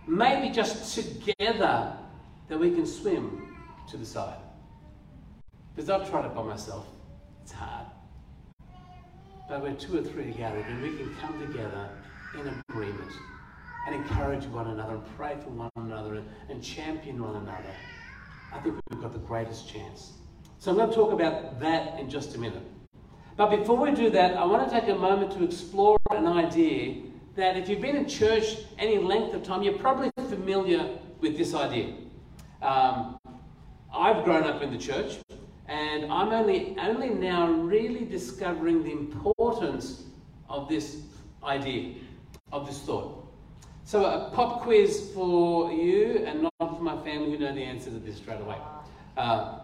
maybe 0.07 0.53
just 0.53 0.95
together, 0.95 1.97
that 2.49 2.59
we 2.59 2.71
can 2.73 2.85
swim 2.85 3.57
to 3.89 3.97
the 3.97 4.05
side. 4.05 4.39
Because 5.75 5.89
I've 5.89 6.11
tried 6.11 6.27
it 6.27 6.35
by 6.35 6.43
myself. 6.43 6.87
It's 7.43 7.53
hard. 7.53 7.87
But 9.49 9.63
we're 9.63 9.75
two 9.75 9.99
or 9.99 10.03
three 10.03 10.33
together, 10.33 10.59
and 10.59 10.83
we 10.83 10.97
can 10.97 11.15
come 11.17 11.41
together 11.41 11.89
in 12.35 12.63
agreement 12.69 13.11
and 13.87 13.95
encourage 13.95 14.45
one 14.47 14.69
another 14.69 14.95
and 14.95 15.17
pray 15.17 15.37
for 15.43 15.51
one 15.51 15.71
another 15.77 16.23
and, 16.49 16.63
champion 16.63 17.23
one 17.23 17.37
another, 17.37 17.75
I 18.53 18.59
think 18.59 18.77
we've 18.91 19.01
got 19.01 19.13
the 19.13 19.19
greatest 19.19 19.69
chance. 19.69 20.13
So 20.59 20.71
I'm 20.71 20.77
going 20.77 20.91
to 20.91 20.95
talk 20.95 21.13
about 21.13 21.59
that 21.61 21.99
in 21.99 22.11
just 22.11 22.35
a 22.35 22.39
minute. 22.39 22.63
But 23.37 23.51
before 23.57 23.79
we 23.79 23.93
do 23.93 24.11
that, 24.11 24.37
I 24.37 24.45
want 24.45 24.69
to 24.69 24.81
take 24.81 24.89
a 24.91 24.95
moment 24.95 25.33
to 25.33 25.45
explore 25.45 25.97
an 26.11 26.27
idea 26.27 27.03
that 27.37 27.57
if 27.57 27.69
you've 27.69 27.81
been 27.81 27.97
in 27.97 28.07
church 28.07 28.59
any 28.79 28.99
length 28.99 29.35
of 29.35 29.43
time, 29.43 29.63
you're 29.63 29.79
probably 29.79 30.11
familiar 30.29 30.99
with 31.21 31.39
this 31.39 31.55
idea. 31.55 31.95
Um, 32.61 33.19
I've 33.95 34.25
grown 34.25 34.45
up 34.45 34.61
in 34.63 34.71
the 34.71 34.79
church, 34.79 35.19
and 35.67 36.13
I'm 36.13 36.29
only, 36.33 36.77
only 36.79 37.09
now 37.09 37.51
really 37.51 38.05
discovering 38.05 38.83
the 38.83 38.93
importance 38.93 40.05
of 40.49 40.69
this 40.69 41.03
idea, 41.43 41.95
of 42.53 42.67
this 42.67 42.81
thought. 42.81 43.20
So 43.91 44.05
a 44.05 44.31
pop 44.33 44.63
quiz 44.63 45.11
for 45.13 45.73
you 45.73 46.23
and 46.25 46.43
not 46.43 46.53
for 46.61 46.81
my 46.81 46.95
family 47.03 47.33
who 47.33 47.39
know 47.39 47.53
the 47.53 47.65
answers 47.65 47.93
to 47.95 47.99
this 47.99 48.19
straight 48.19 48.41
away. 48.41 48.55
Uh, 49.17 49.63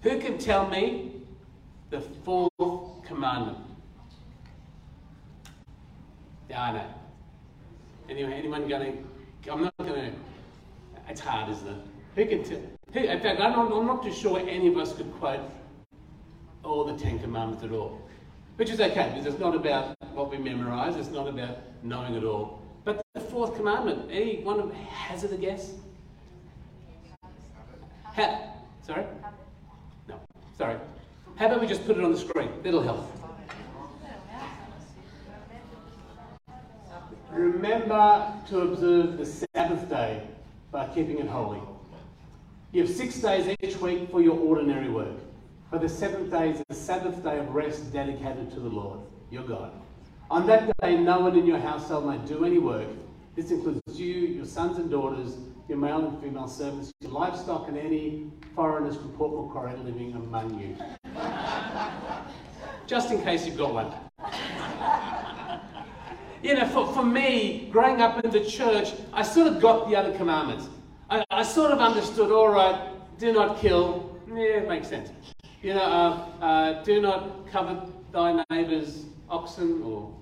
who 0.00 0.18
can 0.18 0.38
tell 0.38 0.70
me 0.70 1.20
the 1.90 2.00
fourth 2.00 2.50
commandment? 3.04 3.58
Yeah, 6.48 6.62
I 6.62 6.72
know. 6.72 6.86
Anyone, 8.08 8.32
anyone 8.32 8.66
going 8.66 9.04
to? 9.44 9.52
I'm 9.52 9.64
not 9.64 9.76
going 9.76 9.92
to. 9.92 10.12
It's 11.10 11.20
hard, 11.20 11.50
isn't 11.50 11.68
it? 11.68 11.76
Who 12.16 12.24
can 12.24 12.42
tell? 12.42 12.62
Who, 12.94 13.00
in 13.00 13.20
fact, 13.20 13.38
I'm 13.38 13.52
not, 13.52 13.70
I'm 13.70 13.86
not 13.86 14.02
too 14.02 14.14
sure 14.14 14.38
any 14.38 14.68
of 14.68 14.78
us 14.78 14.94
could 14.94 15.12
quote 15.16 15.40
all 16.64 16.84
the 16.84 16.96
Ten 16.96 17.18
Commandments 17.18 17.64
at 17.64 17.72
all. 17.72 18.00
Which 18.56 18.70
is 18.70 18.80
okay, 18.80 19.10
because 19.10 19.26
it's 19.26 19.38
not 19.38 19.54
about 19.54 19.94
what 20.14 20.30
we 20.30 20.38
memorize, 20.38 20.96
it's 20.96 21.10
not 21.10 21.28
about 21.28 21.58
knowing 21.82 22.14
it 22.14 22.24
all 22.24 22.61
fourth 23.32 23.56
commandment? 23.56 24.10
Anyone 24.10 24.70
hazard 24.72 25.32
a 25.32 25.36
guess? 25.38 25.72
Ha- 28.04 28.42
sorry? 28.86 29.06
No, 30.06 30.20
sorry. 30.58 30.76
How 31.36 31.46
about 31.46 31.62
we 31.62 31.66
just 31.66 31.86
put 31.86 31.96
it 31.96 32.04
on 32.04 32.12
the 32.12 32.18
screen? 32.18 32.50
That'll 32.62 32.82
help. 32.82 33.10
Remember 37.30 38.34
to 38.50 38.60
observe 38.60 39.16
the 39.16 39.24
Sabbath 39.24 39.88
day 39.88 40.22
by 40.70 40.86
keeping 40.88 41.18
it 41.18 41.26
holy. 41.26 41.60
You 42.72 42.82
have 42.82 42.94
six 42.94 43.18
days 43.18 43.56
each 43.62 43.78
week 43.78 44.10
for 44.10 44.20
your 44.20 44.38
ordinary 44.38 44.90
work, 44.90 45.16
but 45.70 45.80
the 45.80 45.88
seventh 45.88 46.30
day 46.30 46.50
is 46.50 46.62
the 46.68 46.74
Sabbath 46.74 47.22
day 47.24 47.38
of 47.38 47.48
rest 47.54 47.94
dedicated 47.94 48.50
to 48.52 48.60
the 48.60 48.68
Lord, 48.68 49.00
your 49.30 49.44
God. 49.44 49.72
On 50.30 50.46
that 50.46 50.70
day, 50.82 50.98
no 50.98 51.20
one 51.20 51.36
in 51.38 51.46
your 51.46 51.58
household 51.58 52.06
may 52.06 52.18
do 52.26 52.44
any 52.44 52.58
work 52.58 52.88
this 53.34 53.50
includes 53.50 53.80
you, 53.94 54.12
your 54.12 54.44
sons 54.44 54.76
and 54.78 54.90
daughters, 54.90 55.36
your 55.68 55.78
male 55.78 56.06
and 56.06 56.20
female 56.20 56.48
servants, 56.48 56.92
your 57.00 57.12
livestock, 57.12 57.68
and 57.68 57.78
any 57.78 58.26
foreigners 58.54 58.96
from 58.96 59.10
Port 59.12 59.32
Macquarie 59.32 59.76
living 59.78 60.12
among 60.14 60.58
you. 60.60 60.76
Just 62.86 63.10
in 63.10 63.22
case 63.22 63.46
you've 63.46 63.56
got 63.56 63.72
one. 63.72 63.92
you 66.42 66.54
know, 66.54 66.66
for, 66.68 66.92
for 66.92 67.04
me, 67.04 67.68
growing 67.72 68.02
up 68.02 68.22
in 68.22 68.30
the 68.30 68.44
church, 68.44 68.92
I 69.14 69.22
sort 69.22 69.46
of 69.46 69.62
got 69.62 69.88
the 69.88 69.96
other 69.96 70.12
commandments. 70.18 70.68
I, 71.08 71.24
I 71.30 71.42
sort 71.42 71.72
of 71.72 71.78
understood, 71.78 72.30
all 72.30 72.50
right, 72.50 72.90
do 73.18 73.32
not 73.32 73.58
kill. 73.58 74.20
Yeah, 74.28 74.60
it 74.60 74.68
makes 74.68 74.88
sense. 74.88 75.10
You 75.62 75.74
know, 75.74 75.82
uh, 75.82 76.44
uh, 76.44 76.82
do 76.82 77.00
not 77.00 77.46
covet 77.50 77.78
thy 78.12 78.44
neighbour's 78.50 79.06
oxen 79.30 79.82
or 79.82 80.14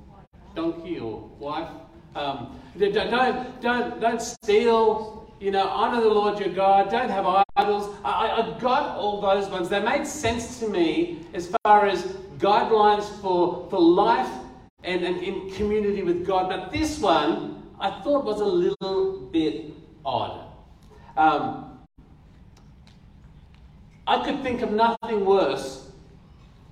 donkey 0.54 1.00
or 1.00 1.28
wife. 1.38 1.70
Um, 2.14 2.58
don't, 2.78 3.60
don't, 3.60 4.00
don't 4.00 4.22
steal. 4.22 5.32
You 5.40 5.50
know, 5.50 5.66
honor 5.68 6.00
the 6.00 6.08
Lord 6.08 6.38
your 6.38 6.50
God. 6.50 6.90
Don't 6.90 7.08
have 7.08 7.44
idols. 7.56 7.94
I, 8.04 8.28
I 8.28 8.58
got 8.60 8.96
all 8.96 9.20
those 9.20 9.48
ones. 9.48 9.68
They 9.68 9.80
made 9.80 10.06
sense 10.06 10.58
to 10.60 10.68
me 10.68 11.26
as 11.32 11.54
far 11.64 11.86
as 11.86 12.02
guidelines 12.38 13.04
for, 13.20 13.66
for 13.70 13.80
life 13.80 14.30
and, 14.84 15.02
and 15.02 15.22
in 15.22 15.50
community 15.52 16.02
with 16.02 16.26
God. 16.26 16.48
But 16.48 16.72
this 16.72 16.98
one 16.98 17.62
I 17.78 18.02
thought 18.02 18.24
was 18.24 18.40
a 18.40 18.44
little 18.44 19.28
bit 19.32 19.72
odd. 20.04 20.46
Um, 21.16 21.78
I 24.06 24.24
could 24.24 24.42
think 24.42 24.62
of 24.62 24.72
nothing 24.72 25.24
worse 25.24 25.90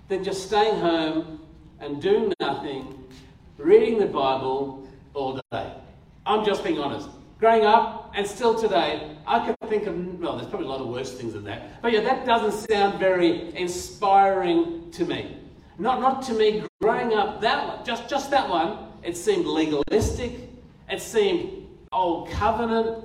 than 0.08 0.24
just 0.24 0.46
staying 0.46 0.80
home 0.80 1.40
and 1.80 2.02
doing 2.02 2.32
nothing, 2.40 3.04
reading 3.58 3.98
the 3.98 4.06
Bible, 4.06 4.87
all 5.18 5.40
day. 5.50 5.72
I'm 6.24 6.44
just 6.44 6.62
being 6.62 6.78
honest. 6.78 7.08
Growing 7.40 7.64
up 7.64 8.12
and 8.14 8.26
still 8.26 8.54
today, 8.54 9.16
I 9.26 9.44
can 9.44 9.54
think 9.68 9.86
of, 9.86 10.20
well, 10.20 10.36
there's 10.36 10.48
probably 10.48 10.66
a 10.66 10.70
lot 10.70 10.80
of 10.80 10.88
worse 10.88 11.12
things 11.12 11.34
than 11.34 11.44
that. 11.44 11.82
But 11.82 11.92
yeah, 11.92 12.00
that 12.00 12.24
doesn't 12.24 12.68
sound 12.70 12.98
very 12.98 13.54
inspiring 13.56 14.90
to 14.92 15.04
me. 15.04 15.36
Not, 15.78 16.00
not 16.00 16.22
to 16.22 16.34
me 16.34 16.64
growing 16.80 17.14
up, 17.14 17.40
that 17.40 17.66
one, 17.66 17.84
just, 17.84 18.08
just 18.08 18.30
that 18.30 18.48
one, 18.48 18.78
it 19.02 19.16
seemed 19.16 19.46
legalistic. 19.46 20.32
It 20.90 21.00
seemed 21.00 21.66
old 21.92 22.30
covenant. 22.30 23.04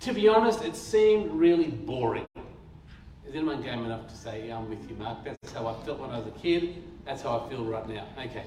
To 0.00 0.12
be 0.12 0.28
honest, 0.28 0.64
it 0.64 0.74
seemed 0.74 1.30
really 1.32 1.68
boring. 1.68 2.26
Is 3.30 3.36
anyone 3.36 3.62
game 3.62 3.84
enough 3.84 4.08
to 4.08 4.16
say, 4.16 4.48
yeah, 4.48 4.56
I'm 4.56 4.68
with 4.68 4.90
you, 4.90 4.96
Mark? 4.96 5.18
That's 5.22 5.52
how 5.52 5.64
I 5.68 5.74
felt 5.84 6.00
when 6.00 6.10
I 6.10 6.18
was 6.18 6.26
a 6.26 6.32
kid. 6.32 6.82
That's 7.06 7.22
how 7.22 7.38
I 7.38 7.48
feel 7.48 7.64
right 7.64 7.88
now. 7.88 8.04
Okay. 8.18 8.42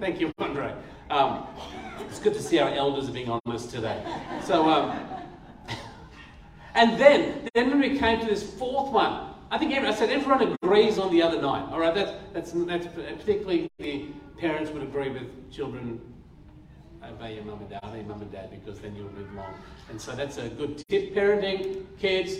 Thank 0.00 0.20
you, 0.20 0.32
Andre. 0.38 0.74
Um, 1.10 1.46
it's 2.08 2.18
good 2.18 2.32
to 2.32 2.42
see 2.42 2.58
our 2.58 2.70
elders 2.70 3.10
are 3.10 3.12
being 3.12 3.28
honest 3.28 3.70
today. 3.70 4.02
So, 4.42 4.70
um, 4.70 4.98
and 6.74 6.98
then, 6.98 7.46
then 7.52 7.68
when 7.68 7.78
we 7.78 7.98
came 7.98 8.18
to 8.20 8.24
this 8.24 8.42
fourth 8.54 8.90
one, 8.90 9.34
I 9.50 9.58
think 9.58 9.74
every, 9.74 9.86
I 9.86 9.94
said 9.94 10.08
everyone 10.08 10.56
agrees 10.62 10.98
on 10.98 11.12
the 11.12 11.20
other 11.20 11.38
nine. 11.38 11.64
All 11.64 11.78
right, 11.78 11.94
that's, 11.94 12.12
that's, 12.32 12.52
that's 12.52 12.86
particularly 12.86 13.70
the 13.76 14.06
parents 14.38 14.70
would 14.70 14.82
agree 14.82 15.10
with 15.10 15.52
children 15.52 16.00
obey 17.04 17.34
your 17.34 17.44
mum 17.44 17.60
and 17.60 17.68
dad, 17.68 17.80
obey 17.84 18.02
mum 18.02 18.22
and 18.22 18.32
dad 18.32 18.50
because 18.50 18.80
then 18.80 18.96
you'll 18.96 19.12
live 19.18 19.30
long. 19.34 19.54
And 19.90 20.00
so 20.00 20.16
that's 20.16 20.38
a 20.38 20.48
good 20.48 20.82
tip. 20.88 21.14
Parenting, 21.14 21.84
kids, 21.98 22.32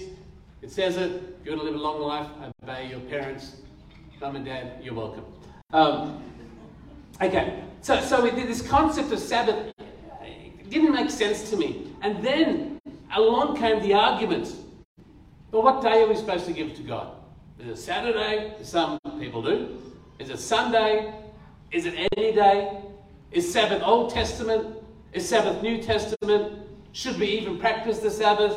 it 0.63 0.71
says 0.71 0.97
it. 0.97 1.37
If 1.41 1.47
you 1.47 1.53
want 1.53 1.63
to 1.63 1.67
live 1.67 1.75
a 1.75 1.79
long 1.79 2.01
life, 2.01 2.29
obey 2.63 2.89
your 2.89 3.01
parents, 3.01 3.57
mum 4.21 4.37
and 4.37 4.45
dad, 4.45 4.81
you're 4.83 4.95
welcome. 4.95 5.25
Um, 5.73 6.23
okay, 7.21 7.63
so, 7.83 8.01
so 8.01 8.23
we 8.23 8.31
did 8.31 8.49
this 8.49 8.63
concept 8.63 9.13
of 9.13 9.19
Sabbath 9.19 9.73
It 10.23 10.71
didn't 10.71 10.93
make 10.93 11.11
sense 11.11 11.51
to 11.51 11.57
me. 11.57 11.93
And 12.03 12.23
then 12.25 12.81
along 13.15 13.57
came 13.57 13.81
the 13.83 13.95
argument. 13.95 14.55
But 15.51 15.63
what 15.63 15.83
day 15.83 16.03
are 16.03 16.09
we 16.09 16.17
supposed 16.17 16.47
to 16.47 16.53
give 16.53 16.75
to 16.77 16.83
God? 16.83 17.13
Is 17.59 17.69
it 17.69 17.77
Saturday? 17.83 18.55
Some 18.63 18.99
people 19.19 19.43
do. 19.43 19.81
Is 20.19 20.31
it 20.31 20.39
Sunday? 20.39 21.15
Is 21.71 21.87
it 21.87 22.09
any 22.17 22.33
day? 22.33 22.81
Is 23.31 23.53
Sabbath 23.53 23.83
Old 23.83 24.11
Testament? 24.11 24.77
Is 25.13 25.29
Sabbath 25.29 25.63
New 25.63 25.83
Testament? 25.83 26.67
Should 26.93 27.19
we 27.19 27.27
even 27.27 27.59
practice 27.59 27.99
the 27.99 28.11
Sabbath? 28.11 28.57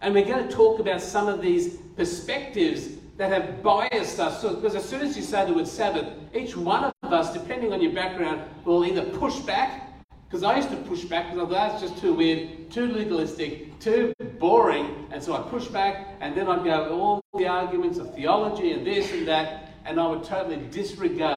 And 0.00 0.14
we're 0.14 0.24
going 0.24 0.46
to 0.46 0.54
talk 0.54 0.78
about 0.78 1.00
some 1.00 1.26
of 1.26 1.42
these 1.42 1.76
perspectives 1.96 2.88
that 3.16 3.32
have 3.32 3.62
biased 3.62 4.20
us. 4.20 4.40
So, 4.40 4.54
because 4.54 4.76
as 4.76 4.88
soon 4.88 5.00
as 5.00 5.16
you 5.16 5.22
say 5.24 5.44
the 5.44 5.52
word 5.52 5.66
Sabbath, 5.66 6.12
each 6.32 6.56
one 6.56 6.92
of 7.02 7.12
us, 7.12 7.32
depending 7.32 7.72
on 7.72 7.80
your 7.80 7.92
background, 7.92 8.42
will 8.64 8.84
either 8.84 9.02
push 9.02 9.36
back. 9.40 9.84
Because 10.28 10.44
I 10.44 10.56
used 10.56 10.70
to 10.70 10.76
push 10.76 11.04
back 11.04 11.32
because 11.32 11.38
I 11.38 11.52
thought 11.52 11.70
that's 11.70 11.82
just 11.82 12.00
too 12.00 12.12
weird, 12.12 12.70
too 12.70 12.86
legalistic, 12.86 13.80
too 13.80 14.12
boring. 14.38 15.08
And 15.10 15.22
so 15.22 15.34
I 15.34 15.40
push 15.48 15.66
back, 15.66 16.06
and 16.20 16.36
then 16.36 16.48
I'd 16.48 16.62
go 16.62 17.00
all 17.00 17.20
the 17.36 17.48
arguments 17.48 17.98
of 17.98 18.14
theology 18.14 18.72
and 18.72 18.86
this 18.86 19.10
and 19.12 19.26
that, 19.26 19.72
and 19.84 19.98
I 19.98 20.06
would 20.06 20.22
totally 20.22 20.58
disregard 20.70 21.36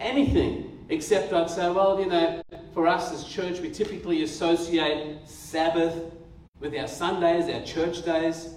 anything 0.00 0.74
except 0.88 1.32
I'd 1.32 1.50
say, 1.50 1.70
well, 1.70 1.98
you 2.00 2.06
know, 2.06 2.42
for 2.72 2.86
us 2.86 3.12
as 3.12 3.24
church, 3.24 3.60
we 3.60 3.70
typically 3.70 4.22
associate 4.22 5.18
Sabbath 5.26 6.12
with 6.64 6.74
our 6.74 6.88
Sundays, 6.88 7.54
our 7.54 7.60
church 7.62 8.04
days. 8.06 8.54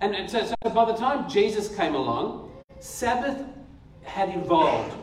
And, 0.00 0.16
and 0.16 0.28
so, 0.28 0.42
so 0.44 0.70
by 0.70 0.86
the 0.86 0.94
time 0.94 1.28
Jesus 1.28 1.74
came 1.76 1.94
along, 1.94 2.50
Sabbath 2.80 3.44
had 4.02 4.30
evolved 4.30 4.96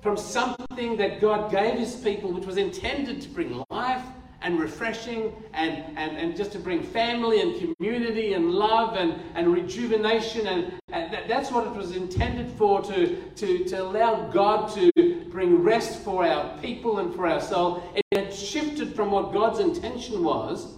from 0.00 0.16
something 0.16 0.96
that 0.96 1.20
God 1.20 1.50
gave 1.50 1.78
his 1.78 1.96
people, 1.96 2.32
which 2.32 2.46
was 2.46 2.56
intended 2.56 3.20
to 3.20 3.28
bring 3.28 3.62
life 3.68 4.02
and 4.40 4.58
refreshing 4.58 5.34
and, 5.52 5.84
and, 5.98 6.16
and 6.16 6.34
just 6.34 6.52
to 6.52 6.58
bring 6.58 6.82
family 6.82 7.42
and 7.42 7.76
community 7.76 8.32
and 8.32 8.50
love 8.50 8.96
and, 8.96 9.14
and 9.34 9.52
rejuvenation. 9.52 10.46
And, 10.46 10.72
and 10.92 11.12
that, 11.12 11.28
that's 11.28 11.50
what 11.50 11.66
it 11.66 11.74
was 11.74 11.94
intended 11.94 12.50
for 12.52 12.80
to, 12.82 13.16
to, 13.32 13.64
to 13.64 13.82
allow 13.82 14.30
God 14.30 14.74
to 14.76 14.90
bring 15.28 15.62
rest 15.62 16.00
for 16.00 16.26
our 16.26 16.58
people 16.60 17.00
and 17.00 17.14
for 17.14 17.26
our 17.26 17.40
soul. 17.40 17.82
It 17.94 18.18
had 18.18 18.32
shifted 18.32 18.94
from 18.94 19.10
what 19.10 19.32
God's 19.32 19.60
intention 19.60 20.24
was 20.24 20.74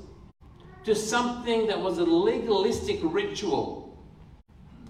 to 0.86 0.94
something 0.94 1.66
that 1.66 1.80
was 1.80 1.98
a 1.98 2.04
legalistic 2.04 3.00
ritual. 3.02 3.98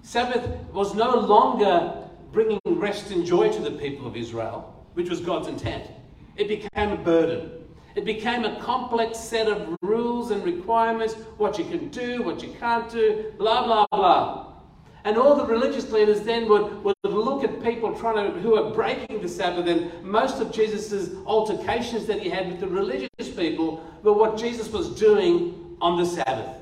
Sabbath 0.02 0.46
was 0.70 0.94
no 0.94 1.16
longer 1.16 2.04
bringing 2.32 2.60
rest 2.66 3.10
and 3.12 3.24
joy 3.24 3.50
to 3.50 3.62
the 3.62 3.70
people 3.70 4.06
of 4.06 4.14
Israel, 4.14 4.86
which 4.92 5.08
was 5.08 5.20
God's 5.20 5.48
intent. 5.48 5.90
It 6.36 6.48
became 6.48 6.92
a 6.92 6.98
burden. 6.98 7.50
It 7.94 8.04
became 8.04 8.44
a 8.44 8.60
complex 8.60 9.18
set 9.18 9.48
of 9.48 9.74
rules 9.80 10.32
and 10.32 10.44
requirements 10.44 11.14
what 11.38 11.58
you 11.58 11.64
can 11.64 11.88
do, 11.88 12.22
what 12.22 12.42
you 12.42 12.54
can't 12.60 12.90
do, 12.90 13.32
blah, 13.38 13.64
blah, 13.64 13.86
blah. 13.90 14.52
And 15.04 15.16
all 15.16 15.34
the 15.34 15.46
religious 15.46 15.90
leaders 15.92 16.20
then 16.20 16.46
would, 16.46 16.84
would 16.84 16.96
look 17.04 17.42
at 17.42 17.62
people 17.62 17.94
trying 17.98 18.34
to, 18.34 18.38
who 18.40 18.56
are 18.56 18.70
breaking 18.74 19.22
the 19.22 19.28
Sabbath, 19.28 19.66
and 19.66 20.04
most 20.04 20.42
of 20.42 20.52
Jesus' 20.52 21.14
altercations 21.24 22.04
that 22.04 22.20
he 22.20 22.28
had 22.28 22.48
with 22.48 22.60
the 22.60 22.66
religious 22.66 23.30
people 23.34 23.82
were 24.02 24.12
what 24.12 24.36
Jesus 24.36 24.70
was 24.70 24.90
doing 24.90 25.65
on 25.80 25.98
the 25.98 26.06
Sabbath. 26.06 26.56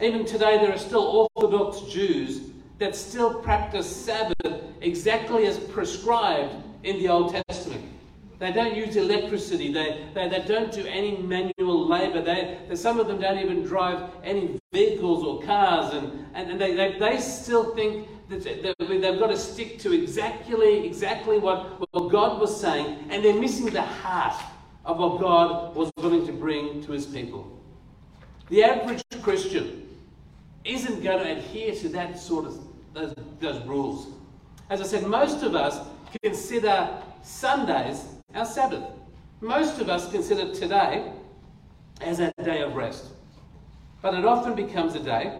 Even 0.00 0.24
today, 0.24 0.58
there 0.58 0.72
are 0.72 0.78
still 0.78 1.28
Orthodox 1.36 1.80
Jews 1.92 2.40
that 2.78 2.96
still 2.96 3.34
practice 3.40 3.88
Sabbath 3.88 4.62
exactly 4.80 5.46
as 5.46 5.58
prescribed 5.58 6.54
in 6.82 6.98
the 6.98 7.08
Old 7.08 7.34
Testament. 7.48 7.82
They 8.38 8.52
don't 8.52 8.76
use 8.76 8.96
electricity. 8.96 9.72
They, 9.72 10.04
they, 10.12 10.28
they 10.28 10.44
don't 10.46 10.72
do 10.72 10.84
any 10.86 11.16
manual 11.16 11.88
labor. 11.88 12.20
They, 12.20 12.58
they, 12.68 12.74
some 12.76 12.98
of 12.98 13.06
them 13.06 13.20
don't 13.20 13.38
even 13.38 13.62
drive 13.62 14.10
any 14.24 14.58
vehicles 14.72 15.24
or 15.24 15.40
cars. 15.42 15.94
And, 15.94 16.26
and, 16.34 16.50
and 16.50 16.60
they, 16.60 16.74
they, 16.74 16.98
they 16.98 17.20
still 17.20 17.74
think 17.74 18.08
that 18.28 18.74
they've 18.78 19.18
got 19.18 19.28
to 19.28 19.36
stick 19.36 19.78
to 19.80 19.92
exactly, 19.92 20.84
exactly 20.84 21.38
what, 21.38 21.88
what 21.92 22.10
God 22.10 22.40
was 22.40 22.60
saying. 22.60 23.06
And 23.08 23.24
they're 23.24 23.40
missing 23.40 23.66
the 23.66 23.82
heart 23.82 24.34
of 24.84 24.98
what 24.98 25.20
God 25.20 25.74
was 25.74 25.90
willing 25.96 26.26
to 26.26 26.32
bring 26.32 26.82
to 26.84 26.92
his 26.92 27.06
people. 27.06 27.50
The 28.50 28.62
average 28.64 29.02
Christian 29.22 29.88
isn't 30.64 31.02
going 31.02 31.18
to 31.24 31.32
adhere 31.32 31.74
to 31.74 31.88
that 31.90 32.18
sort 32.18 32.46
of 32.46 32.58
those, 32.92 33.14
those 33.40 33.62
rules. 33.66 34.08
As 34.70 34.80
I 34.80 34.84
said, 34.84 35.06
most 35.06 35.42
of 35.42 35.54
us 35.54 35.80
consider 36.22 36.90
Sundays 37.22 38.04
our 38.34 38.44
Sabbath. 38.44 38.84
Most 39.40 39.80
of 39.80 39.88
us 39.88 40.10
consider 40.10 40.52
today 40.54 41.12
as 42.00 42.20
a 42.20 42.32
day 42.42 42.62
of 42.62 42.74
rest. 42.74 43.06
But 44.02 44.14
it 44.14 44.24
often 44.24 44.54
becomes 44.54 44.94
a 44.94 45.00
day 45.00 45.38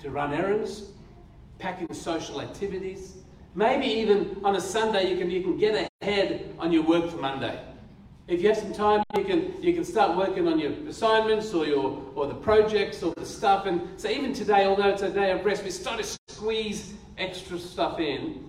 to 0.00 0.10
run 0.10 0.32
errands, 0.32 0.84
pack 1.58 1.80
in 1.80 1.92
social 1.94 2.40
activities. 2.40 3.16
Maybe 3.54 3.86
even 3.86 4.36
on 4.44 4.56
a 4.56 4.60
Sunday 4.60 5.10
you 5.10 5.18
can, 5.18 5.30
you 5.30 5.42
can 5.42 5.56
get 5.56 5.88
ahead 6.00 6.54
on 6.58 6.72
your 6.72 6.82
work 6.82 7.10
for 7.10 7.16
Monday. 7.16 7.58
If 8.28 8.42
you 8.42 8.48
have 8.48 8.58
some 8.58 8.72
time, 8.72 9.04
you 9.16 9.24
can, 9.24 9.62
you 9.62 9.72
can 9.72 9.84
start 9.84 10.16
working 10.16 10.48
on 10.48 10.58
your 10.58 10.72
assignments 10.88 11.54
or, 11.54 11.64
your, 11.64 12.02
or 12.16 12.26
the 12.26 12.34
projects 12.34 13.02
or 13.04 13.14
the 13.16 13.24
stuff. 13.24 13.66
And 13.66 13.80
so 13.96 14.08
even 14.08 14.32
today, 14.32 14.66
although 14.66 14.88
it's 14.88 15.02
a 15.02 15.10
day 15.10 15.30
of 15.30 15.44
rest, 15.44 15.62
we 15.62 15.70
start 15.70 16.02
to 16.02 16.18
squeeze 16.28 16.94
extra 17.18 17.56
stuff 17.56 18.00
in. 18.00 18.44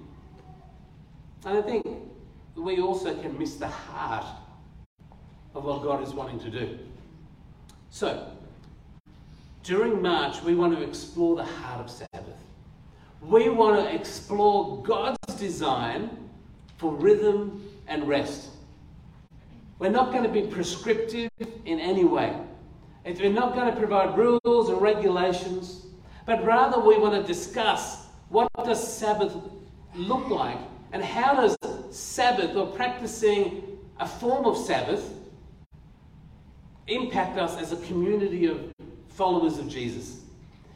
And 1.45 1.59
I 1.59 1.61
think 1.61 1.85
we 2.55 2.81
also 2.81 3.15
can 3.21 3.37
miss 3.37 3.55
the 3.55 3.67
heart 3.67 4.25
of 5.53 5.63
what 5.63 5.83
God 5.83 6.01
is 6.01 6.11
wanting 6.11 6.39
to 6.39 6.49
do. 6.49 6.79
So, 7.91 8.31
during 9.61 10.01
March, 10.01 10.41
we 10.41 10.55
want 10.55 10.75
to 10.75 10.83
explore 10.83 11.35
the 11.35 11.45
heart 11.45 11.81
of 11.81 11.89
Sabbath. 11.89 12.37
We 13.21 13.49
want 13.49 13.77
to 13.77 13.93
explore 13.93 14.81
God's 14.81 15.17
design 15.37 16.29
for 16.77 16.93
rhythm 16.93 17.69
and 17.87 18.07
rest. 18.07 18.49
We're 19.79 19.89
not 19.89 20.11
going 20.11 20.23
to 20.23 20.29
be 20.29 20.41
prescriptive 20.43 21.29
in 21.65 21.79
any 21.79 22.03
way. 22.03 22.35
We're 23.05 23.31
not 23.31 23.55
going 23.55 23.71
to 23.71 23.77
provide 23.77 24.17
rules 24.17 24.69
and 24.69 24.81
regulations, 24.81 25.85
but 26.25 26.43
rather 26.43 26.79
we 26.79 26.97
want 26.97 27.13
to 27.13 27.23
discuss 27.23 28.07
what 28.29 28.49
does 28.65 28.95
Sabbath 28.97 29.33
look 29.95 30.27
like 30.29 30.57
and 30.91 31.01
how 31.03 31.35
does 31.35 31.55
Sabbath 31.91 32.55
or 32.55 32.67
practicing 32.67 33.77
a 33.99 34.07
form 34.07 34.45
of 34.45 34.57
Sabbath 34.57 35.13
impact 36.87 37.37
us 37.37 37.57
as 37.57 37.71
a 37.71 37.77
community 37.85 38.47
of 38.47 38.73
followers 39.09 39.57
of 39.57 39.69
Jesus? 39.69 40.21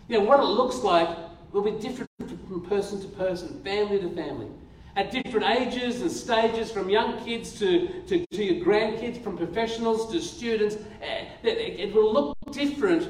You 0.08 0.20
know, 0.20 0.26
what 0.26 0.40
it 0.40 0.46
looks 0.46 0.78
like 0.78 1.10
will 1.52 1.64
be 1.64 1.72
different 1.72 2.10
from 2.48 2.62
person 2.68 3.02
to 3.02 3.08
person, 3.10 3.62
family 3.64 4.00
to 4.00 4.10
family. 4.12 4.48
At 4.96 5.12
different 5.12 5.46
ages 5.46 6.02
and 6.02 6.12
stages, 6.12 6.70
from 6.72 6.90
young 6.90 7.24
kids 7.24 7.58
to, 7.60 8.04
to, 8.08 8.26
to 8.32 8.44
your 8.44 8.66
grandkids, 8.66 9.24
from 9.24 9.38
professionals 9.38 10.12
to 10.12 10.20
students, 10.20 10.76
eh, 11.02 11.26
it 11.44 11.94
will 11.94 12.12
look 12.12 12.38
different 12.52 13.08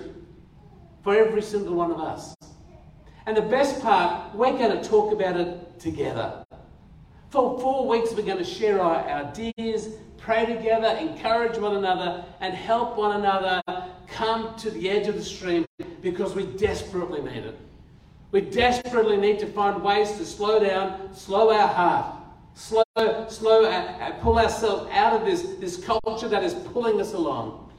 for 1.04 1.16
every 1.16 1.42
single 1.42 1.74
one 1.74 1.92
of 1.92 2.00
us. 2.00 2.36
And 3.26 3.36
the 3.36 3.42
best 3.42 3.82
part, 3.82 4.36
we're 4.36 4.58
going 4.58 4.80
to 4.80 4.88
talk 4.88 5.12
about 5.12 5.38
it 5.38 5.80
together. 5.80 6.44
For 7.30 7.60
four 7.60 7.88
weeks, 7.88 8.12
we're 8.14 8.26
going 8.26 8.38
to 8.38 8.44
share 8.44 8.82
our 8.82 9.04
ideas, 9.08 9.90
pray 10.18 10.46
together, 10.46 10.88
encourage 11.00 11.58
one 11.58 11.78
another, 11.78 12.26
and 12.42 12.54
help 12.54 12.98
one 12.98 13.20
another 13.20 13.62
come 14.08 14.56
to 14.58 14.70
the 14.70 14.90
edge 14.90 15.08
of 15.08 15.16
the 15.16 15.24
stream 15.24 15.66
because 16.02 16.36
we 16.36 16.46
desperately 16.46 17.22
need 17.22 17.46
it. 17.46 17.58
We 18.32 18.42
desperately 18.42 19.18
need 19.18 19.40
to 19.40 19.48
find 19.48 19.84
ways 19.84 20.14
to 20.14 20.26
slow 20.26 20.64
down, 20.64 21.14
slow 21.14 21.52
our 21.52 21.68
heart, 21.68 22.16
slow, 22.54 22.84
slow, 23.28 23.66
uh, 23.66 24.12
pull 24.22 24.40
ourselves 24.40 24.90
out 24.92 25.14
of 25.14 25.26
this, 25.26 25.42
this 25.60 25.84
culture 25.84 26.30
that 26.30 26.44
is 26.44 26.54
pulling 26.54 27.02
us 27.02 27.14
along. 27.14 27.72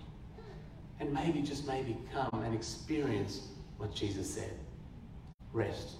And 1.01 1.12
maybe, 1.12 1.41
just 1.41 1.67
maybe, 1.67 1.97
come 2.12 2.43
and 2.45 2.55
experience 2.55 3.49
what 3.79 3.95
Jesus 3.95 4.33
said 4.33 4.53
rest 5.53 5.97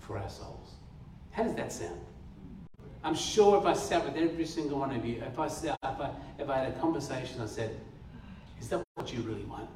for 0.00 0.18
our 0.18 0.28
souls. 0.28 0.74
How 1.30 1.44
does 1.44 1.54
that 1.54 1.72
sound? 1.72 2.00
I'm 3.04 3.14
sure 3.14 3.58
if 3.58 3.64
I 3.64 3.74
sat 3.74 4.04
with 4.04 4.16
every 4.16 4.44
single 4.44 4.80
one 4.80 4.94
of 4.94 5.04
you, 5.04 5.22
if 5.22 5.38
I, 5.38 5.48
sat, 5.48 5.78
if 5.84 6.00
I, 6.00 6.10
if 6.38 6.48
I 6.50 6.58
had 6.58 6.72
a 6.72 6.80
conversation, 6.80 7.40
I 7.40 7.46
said, 7.46 7.76
is 8.60 8.68
that 8.68 8.82
what 8.94 9.12
you 9.12 9.22
really 9.22 9.44
want? 9.44 9.68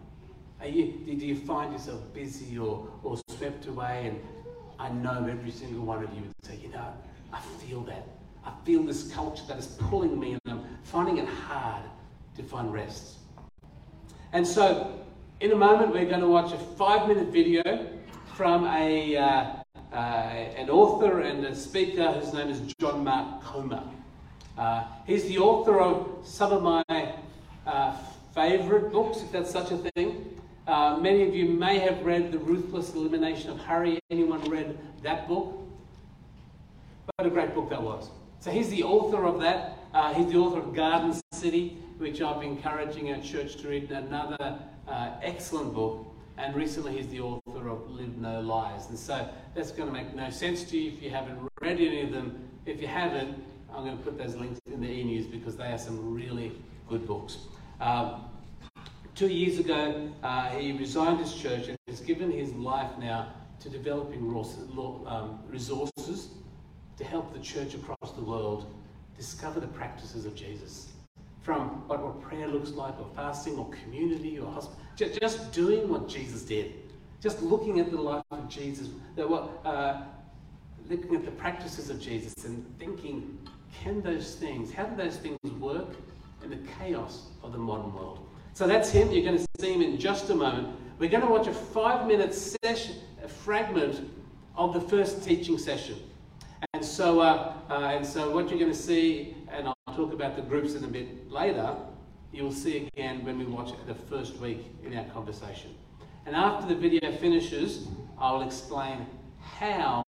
Are 0.62 0.68
you, 0.68 0.92
do 1.18 1.26
you 1.26 1.34
find 1.34 1.72
yourself 1.72 2.00
busy 2.14 2.56
or, 2.56 2.88
or 3.02 3.18
swept 3.30 3.66
away? 3.66 4.06
And 4.06 4.20
I 4.78 4.90
know 4.90 5.26
every 5.28 5.50
single 5.50 5.84
one 5.84 6.04
of 6.04 6.14
you 6.14 6.22
would 6.22 6.44
say, 6.44 6.56
you 6.62 6.68
know, 6.68 6.86
I 7.32 7.40
feel 7.40 7.80
that. 7.82 8.06
I 8.46 8.52
feel 8.64 8.84
this 8.84 9.12
culture 9.12 9.42
that 9.48 9.58
is 9.58 9.66
pulling 9.66 10.20
me 10.20 10.34
and 10.34 10.40
I'm 10.46 10.64
finding 10.84 11.18
it 11.18 11.26
hard 11.26 11.82
to 12.36 12.44
find 12.44 12.72
rest. 12.72 13.16
And 14.32 14.46
so, 14.46 15.00
in 15.40 15.50
a 15.50 15.56
moment, 15.56 15.92
we're 15.92 16.06
going 16.06 16.20
to 16.20 16.28
watch 16.28 16.52
a 16.52 16.58
five 16.58 17.08
minute 17.08 17.32
video 17.32 17.88
from 18.36 18.64
a, 18.66 19.16
uh, 19.16 19.46
uh, 19.92 19.96
an 19.96 20.70
author 20.70 21.22
and 21.22 21.44
a 21.44 21.56
speaker 21.56 22.12
whose 22.12 22.32
name 22.32 22.50
is 22.50 22.60
John 22.80 23.02
Mark 23.02 23.42
Comer. 23.42 23.82
Uh, 24.56 24.84
he's 25.08 25.24
the 25.24 25.38
author 25.38 25.80
of 25.80 26.24
some 26.24 26.52
of 26.52 26.62
my 26.62 27.14
uh, 27.66 27.96
favourite 28.32 28.92
books, 28.92 29.22
if 29.22 29.32
that's 29.32 29.50
such 29.50 29.72
a 29.72 29.76
thing. 29.76 30.38
Uh, 30.66 30.96
many 31.00 31.26
of 31.26 31.34
you 31.34 31.48
may 31.48 31.80
have 31.80 32.04
read 32.04 32.30
The 32.30 32.38
Ruthless 32.38 32.94
Elimination 32.94 33.50
of 33.50 33.58
Hurry. 33.58 33.98
Anyone 34.10 34.48
read 34.48 34.78
that 35.02 35.26
book? 35.26 35.58
What 37.16 37.26
a 37.26 37.30
great 37.30 37.52
book 37.52 37.68
that 37.70 37.82
was. 37.82 38.10
So 38.38 38.52
he's 38.52 38.70
the 38.70 38.84
author 38.84 39.24
of 39.24 39.40
that. 39.40 39.78
Uh, 39.92 40.14
he's 40.14 40.28
the 40.28 40.36
author 40.38 40.60
of 40.60 40.72
Garden 40.72 41.20
City, 41.32 41.78
which 41.98 42.22
I've 42.22 42.40
been 42.40 42.50
encouraging 42.50 43.12
our 43.12 43.20
church 43.20 43.56
to 43.56 43.68
read. 43.68 43.90
Another 43.90 44.60
uh, 44.86 45.10
excellent 45.20 45.74
book. 45.74 46.06
And 46.38 46.54
recently 46.54 46.96
he's 46.96 47.08
the 47.08 47.20
author 47.20 47.68
of 47.68 47.90
Live 47.90 48.16
No 48.18 48.40
Lies. 48.40 48.88
And 48.88 48.98
so 48.98 49.28
that's 49.56 49.72
going 49.72 49.88
to 49.88 49.92
make 49.92 50.14
no 50.14 50.30
sense 50.30 50.62
to 50.64 50.78
you 50.78 50.92
if 50.92 51.02
you 51.02 51.10
haven't 51.10 51.38
read 51.60 51.80
any 51.80 52.02
of 52.02 52.12
them. 52.12 52.48
If 52.66 52.80
you 52.80 52.86
haven't, 52.86 53.36
I'm 53.74 53.84
going 53.84 53.98
to 53.98 54.04
put 54.04 54.16
those 54.16 54.36
links 54.36 54.60
in 54.66 54.80
the 54.80 54.88
e-news 54.88 55.26
because 55.26 55.56
they 55.56 55.72
are 55.72 55.78
some 55.78 56.14
really 56.14 56.52
good 56.88 57.04
books. 57.04 57.38
Um, 57.80 58.26
two 59.14 59.28
years 59.28 59.58
ago, 59.58 60.10
uh, 60.22 60.48
he 60.50 60.72
resigned 60.72 61.18
his 61.18 61.34
church 61.34 61.68
and 61.68 61.76
has 61.88 62.00
given 62.00 62.30
his 62.30 62.52
life 62.54 62.90
now 62.98 63.32
to 63.60 63.68
developing 63.68 64.22
um, 65.06 65.38
resources 65.48 66.28
to 66.96 67.04
help 67.04 67.32
the 67.32 67.40
church 67.40 67.74
across 67.74 68.12
the 68.12 68.22
world 68.22 68.72
discover 69.16 69.60
the 69.60 69.68
practices 69.68 70.24
of 70.24 70.34
Jesus. 70.34 70.92
From 71.42 71.88
what, 71.88 72.20
prayer 72.22 72.46
looks 72.46 72.70
like, 72.70 72.98
or 73.00 73.06
fasting, 73.16 73.56
or 73.56 73.68
community, 73.70 74.38
or 74.38 74.50
hospital, 74.50 74.80
just, 74.96 75.20
just 75.20 75.52
doing 75.52 75.88
what 75.88 76.08
Jesus 76.08 76.42
did. 76.42 76.74
Just 77.20 77.42
looking 77.42 77.80
at 77.80 77.90
the 77.90 78.00
life 78.00 78.24
of 78.30 78.48
Jesus, 78.48 78.88
uh, 79.18 80.02
looking 80.88 81.14
at 81.14 81.24
the 81.24 81.30
practices 81.32 81.90
of 81.90 82.00
Jesus 82.00 82.34
and 82.44 82.64
thinking, 82.78 83.38
can 83.72 84.02
those 84.02 84.34
things, 84.34 84.72
how 84.72 84.84
do 84.84 84.96
those 84.96 85.16
things 85.16 85.38
work 85.58 85.94
in 86.42 86.50
the 86.50 86.58
chaos 86.78 87.26
of 87.42 87.52
the 87.52 87.58
modern 87.58 87.92
world? 87.94 88.26
So 88.54 88.66
that's 88.66 88.90
him. 88.90 89.10
You're 89.10 89.24
going 89.24 89.38
to 89.38 89.46
see 89.60 89.72
him 89.72 89.82
in 89.82 89.98
just 89.98 90.28
a 90.30 90.34
moment. 90.34 90.76
We're 90.98 91.10
going 91.10 91.22
to 91.22 91.30
watch 91.30 91.46
a 91.46 91.54
five 91.54 92.06
minute 92.06 92.34
session, 92.34 92.96
a 93.24 93.28
fragment 93.28 94.10
of 94.54 94.74
the 94.74 94.80
first 94.80 95.24
teaching 95.24 95.58
session. 95.58 95.96
And 96.74 96.84
so, 96.84 97.20
uh, 97.20 97.54
uh, 97.70 97.74
and 97.74 98.06
so 98.06 98.30
what 98.30 98.50
you're 98.50 98.58
going 98.58 98.70
to 98.70 98.76
see, 98.76 99.36
and 99.50 99.66
I'll 99.66 99.96
talk 99.96 100.12
about 100.12 100.36
the 100.36 100.42
groups 100.42 100.74
in 100.74 100.84
a 100.84 100.88
bit 100.88 101.30
later, 101.30 101.74
you'll 102.32 102.52
see 102.52 102.88
again 102.94 103.24
when 103.24 103.38
we 103.38 103.46
watch 103.46 103.72
the 103.86 103.94
first 103.94 104.36
week 104.36 104.66
in 104.84 104.96
our 104.96 105.04
conversation. 105.06 105.74
And 106.26 106.36
after 106.36 106.72
the 106.72 106.78
video 106.78 107.10
finishes, 107.16 107.88
I'll 108.18 108.42
explain 108.42 109.06
how 109.40 110.04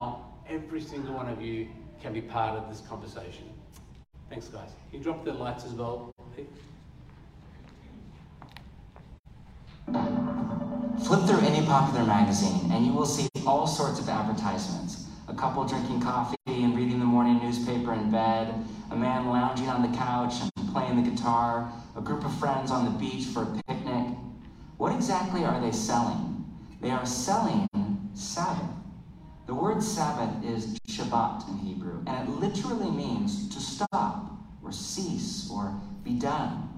every 0.49 0.81
single 0.81 1.15
one 1.15 1.29
of 1.29 1.43
you 1.43 1.69
can 2.01 2.13
be 2.13 2.21
part 2.21 2.57
of 2.57 2.69
this 2.69 2.87
conversation. 2.87 3.51
Thanks, 4.29 4.49
guys. 4.49 4.71
You 4.93 5.01
drop 5.01 5.25
the 5.25 5.33
lights 5.33 5.65
as 5.65 5.73
well? 5.73 6.15
Flip 9.87 11.27
through 11.27 11.41
any 11.41 11.65
popular 11.67 12.05
magazine 12.05 12.71
and 12.73 12.87
you 12.87 12.93
will 12.93 13.07
see 13.07 13.29
all 13.47 13.67
sorts 13.67 14.01
of 14.01 14.09
advertisements. 14.09 15.07
A 15.29 15.35
couple 15.35 15.65
drinking 15.65 16.01
coffee 16.01 16.37
and 16.47 16.77
reading 16.77 16.99
the 16.99 17.05
morning 17.05 17.39
newspaper 17.43 17.93
in 17.93 18.11
bed, 18.11 18.55
a 18.91 18.97
man 18.97 19.27
lounging 19.27 19.69
on 19.69 19.83
the 19.83 19.97
couch 19.97 20.35
and 20.41 20.73
playing 20.73 21.03
the 21.03 21.11
guitar, 21.11 21.71
a 21.97 22.01
group 22.01 22.25
of 22.25 22.35
friends 22.39 22.71
on 22.71 22.85
the 22.85 22.91
beach 22.99 23.27
for 23.27 23.43
a 23.43 23.63
picnic. 23.67 24.17
What 24.79 24.95
exactly 24.95 25.45
are 25.45 25.61
they 25.61 25.73
selling? 25.73 26.45
They 26.81 26.91
are 26.91 27.07
selling 27.07 27.67
Sabbath. 28.15 28.71
The 29.47 29.55
word 29.55 29.83
Sabbath 29.83 30.45
is 30.45 30.79
Shabbat 30.89 31.49
in 31.49 31.59
Hebrew, 31.59 32.03
and 32.07 32.29
it 32.29 32.33
literally 32.33 32.91
means 32.91 33.49
to 33.55 33.61
stop 33.61 34.31
or 34.63 34.73
cease 34.73 35.51
or 35.51 35.79
be 36.03 36.15
done. 36.15 36.74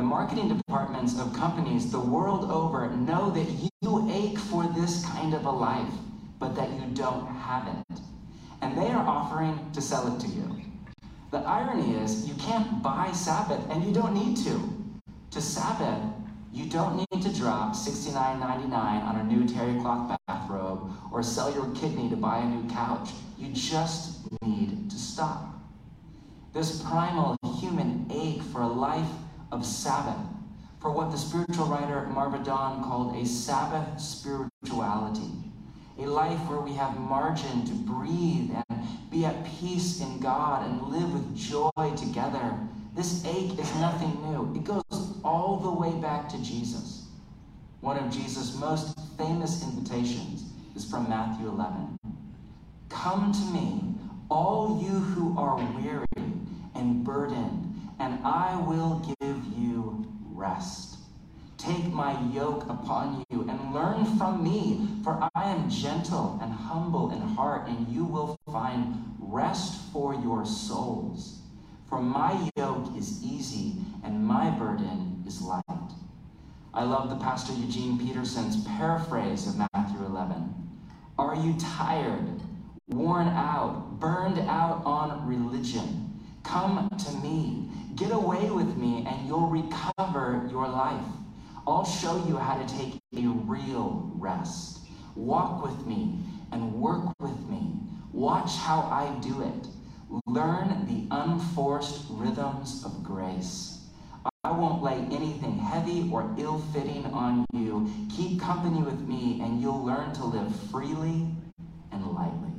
The 0.00 0.06
marketing 0.06 0.48
departments 0.48 1.20
of 1.20 1.34
companies 1.34 1.92
the 1.92 2.00
world 2.00 2.50
over 2.50 2.88
know 2.88 3.28
that 3.32 3.46
you 3.82 4.10
ache 4.10 4.38
for 4.38 4.64
this 4.74 5.04
kind 5.04 5.34
of 5.34 5.44
a 5.44 5.50
life, 5.50 5.92
but 6.38 6.54
that 6.54 6.70
you 6.70 6.86
don't 6.94 7.26
have 7.36 7.68
it. 7.68 8.00
And 8.62 8.78
they 8.78 8.88
are 8.88 9.06
offering 9.06 9.70
to 9.74 9.82
sell 9.82 10.10
it 10.10 10.18
to 10.20 10.26
you. 10.26 10.62
The 11.30 11.40
irony 11.40 11.96
is, 11.96 12.26
you 12.26 12.32
can't 12.36 12.82
buy 12.82 13.12
Sabbath, 13.12 13.60
and 13.68 13.84
you 13.84 13.92
don't 13.92 14.14
need 14.14 14.38
to. 14.38 14.72
To 15.32 15.42
Sabbath, 15.42 16.02
you 16.50 16.64
don't 16.64 16.96
need 16.96 17.20
to 17.20 17.34
drop 17.34 17.74
$69.99 17.74 18.72
on 18.72 19.16
a 19.16 19.24
new 19.24 19.46
terry 19.46 19.78
cloth 19.80 20.18
bathrobe 20.26 20.90
or 21.12 21.22
sell 21.22 21.52
your 21.52 21.70
kidney 21.74 22.08
to 22.08 22.16
buy 22.16 22.38
a 22.38 22.46
new 22.46 22.66
couch. 22.70 23.10
You 23.36 23.52
just 23.52 24.20
need 24.40 24.88
to 24.88 24.96
stop. 24.96 25.60
This 26.54 26.80
primal 26.80 27.36
human 27.60 28.10
ache 28.10 28.42
for 28.44 28.62
a 28.62 28.66
life 28.66 29.06
of 29.52 29.64
Sabbath, 29.66 30.16
for 30.80 30.90
what 30.90 31.10
the 31.10 31.18
spiritual 31.18 31.66
writer 31.66 32.06
Marva 32.06 32.38
Dawn 32.38 32.82
called 32.84 33.16
a 33.16 33.26
Sabbath 33.26 34.00
spirituality, 34.00 35.30
a 35.98 36.06
life 36.06 36.38
where 36.48 36.60
we 36.60 36.72
have 36.74 36.98
margin 36.98 37.64
to 37.66 37.72
breathe 37.72 38.50
and 38.54 39.10
be 39.10 39.24
at 39.24 39.44
peace 39.44 40.00
in 40.00 40.18
God 40.20 40.66
and 40.66 40.82
live 40.88 41.12
with 41.12 41.36
joy 41.36 41.94
together. 41.96 42.58
This 42.94 43.24
ache 43.24 43.58
is 43.58 43.74
nothing 43.76 44.12
new. 44.30 44.54
It 44.54 44.64
goes 44.64 45.14
all 45.24 45.58
the 45.58 45.70
way 45.70 45.92
back 46.00 46.28
to 46.30 46.42
Jesus. 46.42 47.06
One 47.80 47.98
of 47.98 48.10
Jesus' 48.10 48.56
most 48.56 48.98
famous 49.16 49.62
invitations 49.62 50.44
is 50.76 50.88
from 50.88 51.08
Matthew 51.08 51.48
11. 51.48 51.98
Come 52.88 53.32
to 53.32 53.44
me, 53.52 53.82
all 54.30 54.80
you 54.82 54.90
who 54.90 55.38
are 55.38 55.56
weary 55.74 56.06
and 56.74 57.04
burdened, 57.04 57.74
and 57.98 58.18
I 58.24 58.56
will 58.66 59.02
give 59.18 59.39
you 59.60 60.06
rest. 60.32 60.96
Take 61.58 61.92
my 61.92 62.18
yoke 62.30 62.64
upon 62.70 63.22
you 63.30 63.46
and 63.48 63.74
learn 63.74 64.16
from 64.16 64.42
me, 64.42 64.88
for 65.04 65.28
I 65.34 65.50
am 65.50 65.68
gentle 65.68 66.38
and 66.40 66.52
humble 66.52 67.10
in 67.10 67.20
heart, 67.20 67.68
and 67.68 67.86
you 67.88 68.04
will 68.04 68.38
find 68.50 69.14
rest 69.18 69.92
for 69.92 70.14
your 70.14 70.46
souls. 70.46 71.40
For 71.88 72.00
my 72.00 72.48
yoke 72.56 72.96
is 72.96 73.22
easy 73.22 73.74
and 74.02 74.24
my 74.24 74.48
burden 74.50 75.22
is 75.26 75.42
light. 75.42 75.64
I 76.72 76.84
love 76.84 77.10
the 77.10 77.16
Pastor 77.16 77.52
Eugene 77.52 77.98
Peterson's 77.98 78.64
paraphrase 78.64 79.48
of 79.48 79.56
Matthew 79.58 80.06
11. 80.06 80.54
Are 81.18 81.34
you 81.34 81.54
tired, 81.58 82.40
worn 82.86 83.28
out, 83.28 83.98
burned 83.98 84.38
out 84.48 84.82
on 84.86 85.26
religion? 85.26 86.09
Come 86.42 86.88
to 86.88 87.12
me. 87.18 87.68
Get 87.96 88.10
away 88.12 88.50
with 88.50 88.76
me, 88.76 89.04
and 89.06 89.26
you'll 89.26 89.48
recover 89.48 90.46
your 90.50 90.68
life. 90.68 91.04
I'll 91.66 91.84
show 91.84 92.24
you 92.26 92.36
how 92.36 92.56
to 92.60 92.66
take 92.76 92.94
a 93.16 93.26
real 93.28 94.10
rest. 94.14 94.80
Walk 95.14 95.64
with 95.64 95.86
me 95.86 96.18
and 96.52 96.74
work 96.74 97.12
with 97.20 97.38
me. 97.48 97.74
Watch 98.12 98.56
how 98.56 98.80
I 98.80 99.16
do 99.20 99.42
it. 99.42 99.68
Learn 100.26 100.86
the 100.86 101.14
unforced 101.14 102.06
rhythms 102.10 102.84
of 102.84 103.04
grace. 103.04 103.78
I 104.42 104.50
won't 104.50 104.82
lay 104.82 104.96
anything 105.14 105.58
heavy 105.58 106.10
or 106.12 106.34
ill 106.38 106.58
fitting 106.72 107.06
on 107.06 107.46
you. 107.52 107.90
Keep 108.16 108.40
company 108.40 108.82
with 108.82 109.00
me, 109.00 109.40
and 109.42 109.60
you'll 109.60 109.84
learn 109.84 110.12
to 110.14 110.24
live 110.24 110.54
freely 110.70 111.28
and 111.92 112.06
lightly. 112.12 112.49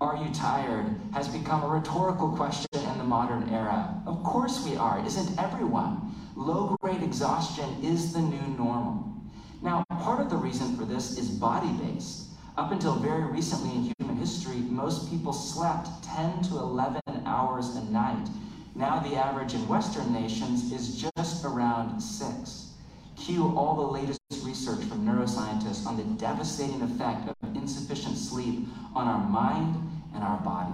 Are 0.00 0.16
you 0.16 0.32
tired? 0.32 0.94
has 1.12 1.26
become 1.26 1.64
a 1.64 1.68
rhetorical 1.68 2.28
question 2.28 2.68
in 2.72 2.98
the 2.98 3.04
modern 3.04 3.48
era. 3.48 4.00
Of 4.06 4.22
course 4.22 4.64
we 4.64 4.76
are. 4.76 5.04
Isn't 5.04 5.36
everyone? 5.36 6.14
Low 6.36 6.76
grade 6.80 7.02
exhaustion 7.02 7.68
is 7.82 8.12
the 8.12 8.20
new 8.20 8.46
normal. 8.56 9.12
Now, 9.60 9.82
part 9.90 10.20
of 10.20 10.30
the 10.30 10.36
reason 10.36 10.76
for 10.76 10.84
this 10.84 11.18
is 11.18 11.28
body 11.28 11.72
based. 11.82 12.28
Up 12.56 12.70
until 12.70 12.94
very 12.94 13.24
recently 13.24 13.70
in 13.70 13.92
human 13.98 14.16
history, 14.16 14.58
most 14.58 15.10
people 15.10 15.32
slept 15.32 15.88
10 16.04 16.42
to 16.42 16.58
11 16.58 17.00
hours 17.26 17.74
a 17.74 17.84
night. 17.86 18.28
Now, 18.76 19.00
the 19.00 19.16
average 19.16 19.54
in 19.54 19.66
Western 19.66 20.12
nations 20.12 20.70
is 20.70 21.04
just 21.16 21.44
around 21.44 22.00
six. 22.00 22.74
Cue 23.16 23.52
all 23.56 23.74
the 23.74 23.92
latest 23.92 24.20
research 24.44 24.84
from 24.84 25.04
neuroscientists 25.04 25.86
on 25.86 25.96
the 25.96 26.04
devastating 26.20 26.82
effect 26.82 27.28
of 27.28 27.37
insufficient 27.56 28.16
sleep 28.16 28.66
on 28.94 29.06
our 29.06 29.28
mind 29.28 29.74
and 30.14 30.22
our 30.22 30.38
body. 30.38 30.72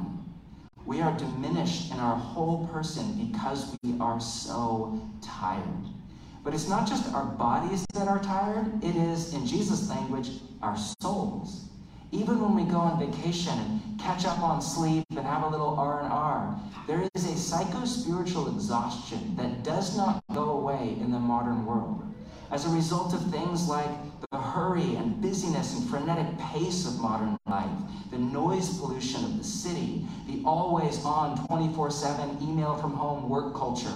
We 0.87 1.01
are 1.01 1.17
diminished 1.17 1.93
in 1.93 1.99
our 1.99 2.17
whole 2.17 2.67
person 2.69 3.27
because 3.27 3.77
we 3.83 3.99
are 4.01 4.21
so 4.21 5.01
tired. 5.23 5.63
But 6.43 6.53
it's 6.53 6.69
not 6.69 6.87
just 6.87 7.13
our 7.15 7.25
bodies 7.25 7.87
that 7.95 8.07
are 8.07 8.23
tired, 8.23 8.85
it 8.85 8.95
is, 8.95 9.33
in 9.33 9.47
Jesus' 9.47 9.89
language, 9.89 10.31
our 10.61 10.77
souls. 11.01 11.69
Even 12.13 12.41
when 12.41 12.55
we 12.55 12.71
go 12.71 12.79
on 12.79 12.99
vacation 12.99 13.59
and 13.59 13.99
catch 13.99 14.27
up 14.27 14.39
on 14.41 14.61
sleep 14.61 15.05
and 15.11 15.21
have 15.21 15.43
a 15.43 15.49
little 15.49 15.75
R&R, 15.79 16.61
there 16.87 17.09
is 17.15 17.25
a 17.25 17.37
psycho-spiritual 17.37 18.55
exhaustion 18.55 19.35
that 19.37 19.63
does 19.65 19.97
not 19.97 20.23
go 20.35 20.51
away 20.51 20.97
in 21.01 21.11
the 21.11 21.19
modern 21.19 21.65
world 21.65 22.04
as 22.55 22.65
a 22.67 22.69
result 22.69 23.13
of 23.13 23.21
things 23.33 23.69
like 23.69 23.91
the 24.31 24.39
hurry 24.39 24.95
and 24.95 25.21
busyness 25.21 25.75
and 25.75 25.91
frenetic 25.91 26.39
pace 26.39 26.87
of 26.87 27.01
modern 27.01 27.37
life, 27.49 27.69
the 28.13 28.17
noise 28.17 28.79
pollution 28.79 29.25
of 29.25 29.37
the 29.37 29.43
city, 29.43 30.07
the 30.29 30.41
always 30.45 31.05
on 31.05 31.49
24 31.49 31.91
7 31.91 32.39
email 32.41 32.77
from 32.77 32.93
home 32.93 33.29
work 33.29 33.53
culture, 33.57 33.93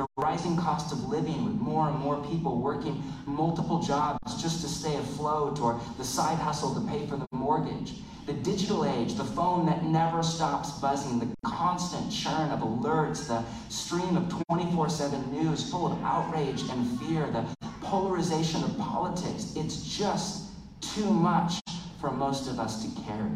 the 0.00 0.06
rising 0.16 0.56
cost 0.56 0.92
of 0.92 1.10
living 1.10 1.44
with 1.44 1.54
more 1.56 1.90
and 1.90 1.98
more 1.98 2.24
people 2.24 2.58
working 2.58 3.02
multiple 3.26 3.82
jobs 3.82 4.40
just 4.40 4.62
to 4.62 4.68
stay 4.68 4.96
afloat 4.96 5.60
or 5.60 5.78
the 5.98 6.04
side 6.04 6.38
hustle 6.38 6.74
to 6.74 6.80
pay 6.88 7.06
for 7.06 7.18
the 7.18 7.26
mortgage. 7.32 7.96
The 8.24 8.32
digital 8.32 8.86
age, 8.86 9.14
the 9.16 9.24
phone 9.24 9.66
that 9.66 9.84
never 9.84 10.22
stops 10.22 10.70
buzzing, 10.80 11.18
the 11.18 11.28
constant 11.44 12.10
churn 12.10 12.50
of 12.50 12.60
alerts, 12.60 13.28
the 13.28 13.44
stream 13.68 14.16
of 14.16 14.32
24 14.46 14.88
7 14.88 15.32
news 15.32 15.70
full 15.70 15.92
of 15.92 16.02
outrage 16.02 16.62
and 16.70 16.98
fear, 17.00 17.26
the 17.30 17.44
polarization 17.82 18.64
of 18.64 18.78
politics. 18.78 19.52
It's 19.54 19.82
just 19.98 20.46
too 20.80 21.10
much 21.10 21.60
for 22.00 22.10
most 22.10 22.48
of 22.48 22.58
us 22.58 22.82
to 22.84 23.00
carry. 23.02 23.32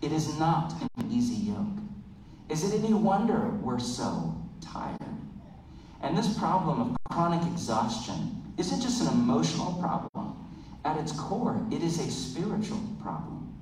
It 0.00 0.12
is 0.12 0.38
not 0.38 0.72
an 0.96 1.10
easy 1.10 1.52
yoke. 1.52 1.82
Is 2.48 2.64
it 2.64 2.78
any 2.78 2.94
wonder 2.94 3.50
we're 3.60 3.78
so 3.78 4.34
tired? 4.62 5.05
And 6.02 6.16
this 6.16 6.38
problem 6.38 6.80
of 6.80 6.96
chronic 7.10 7.46
exhaustion 7.50 8.42
isn't 8.58 8.80
just 8.80 9.00
an 9.02 9.08
emotional 9.08 9.74
problem. 9.74 10.36
At 10.84 10.98
its 10.98 11.12
core, 11.12 11.60
it 11.70 11.82
is 11.82 11.98
a 11.98 12.10
spiritual 12.10 12.80
problem. 13.02 13.52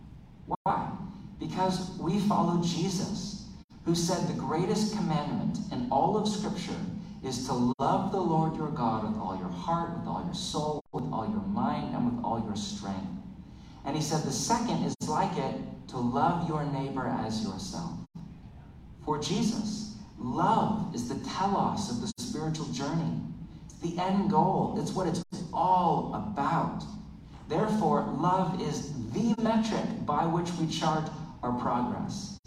Why? 0.46 0.90
Because 1.38 1.96
we 1.98 2.18
follow 2.20 2.62
Jesus, 2.62 3.46
who 3.84 3.94
said 3.94 4.28
the 4.28 4.40
greatest 4.40 4.96
commandment 4.96 5.58
in 5.72 5.88
all 5.90 6.16
of 6.16 6.28
Scripture 6.28 6.78
is 7.24 7.46
to 7.46 7.74
love 7.78 8.12
the 8.12 8.20
Lord 8.20 8.56
your 8.56 8.68
God 8.68 9.04
with 9.04 9.18
all 9.18 9.36
your 9.38 9.48
heart, 9.48 9.96
with 9.98 10.06
all 10.06 10.22
your 10.24 10.34
soul, 10.34 10.84
with 10.92 11.04
all 11.04 11.26
your 11.26 11.42
mind, 11.48 11.94
and 11.94 12.04
with 12.04 12.24
all 12.24 12.42
your 12.44 12.56
strength. 12.56 13.06
And 13.84 13.96
he 13.96 14.02
said 14.02 14.22
the 14.22 14.32
second 14.32 14.84
is 14.84 14.94
like 15.08 15.36
it 15.36 15.56
to 15.88 15.98
love 15.98 16.48
your 16.48 16.64
neighbor 16.64 17.06
as 17.06 17.42
yourself. 17.42 17.92
For 19.04 19.18
Jesus, 19.18 19.93
love 20.24 20.94
is 20.94 21.08
the 21.08 21.16
telos 21.28 21.90
of 21.90 22.00
the 22.00 22.12
spiritual 22.18 22.66
journey. 22.66 23.20
It's 23.66 23.78
the 23.78 23.98
end 24.02 24.30
goal. 24.30 24.76
It's 24.80 24.92
what 24.92 25.06
it's 25.06 25.22
all 25.52 26.12
about. 26.14 26.82
Therefore, 27.48 28.02
love 28.18 28.60
is 28.60 28.92
the 29.12 29.34
metric 29.40 29.84
by 30.06 30.24
which 30.24 30.50
we 30.54 30.66
chart 30.66 31.10
our 31.42 31.52
progress. 31.52 32.38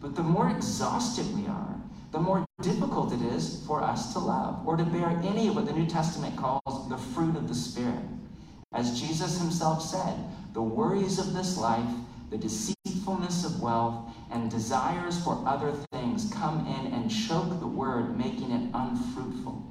But 0.00 0.14
the 0.14 0.22
more 0.22 0.50
exhausted 0.50 1.26
we 1.34 1.46
are, 1.46 1.74
the 2.12 2.20
more 2.20 2.44
difficult 2.62 3.12
it 3.12 3.22
is 3.22 3.64
for 3.66 3.82
us 3.82 4.12
to 4.12 4.18
love 4.18 4.66
or 4.66 4.76
to 4.76 4.84
bear 4.84 5.08
any 5.24 5.48
of 5.48 5.56
what 5.56 5.66
the 5.66 5.72
New 5.72 5.86
Testament 5.86 6.36
calls 6.36 6.88
the 6.88 6.98
fruit 6.98 7.36
of 7.36 7.48
the 7.48 7.54
Spirit. 7.54 8.04
As 8.72 9.00
Jesus 9.00 9.38
himself 9.38 9.82
said, 9.82 10.14
the 10.52 10.62
worries 10.62 11.18
of 11.18 11.32
this 11.32 11.56
life, 11.56 11.88
the 12.30 12.38
deceitfulness 13.04 13.44
of 13.44 13.60
wealth, 13.60 14.08
and 14.30 14.50
desires 14.50 15.22
for 15.22 15.42
other 15.46 15.72
things 15.92 16.32
come 16.32 16.66
in 16.66 16.92
and 16.92 17.10
choke 17.10 17.60
the 17.60 17.66
word, 17.66 18.16
making 18.16 18.50
it 18.50 18.70
unfruitful. 18.72 19.62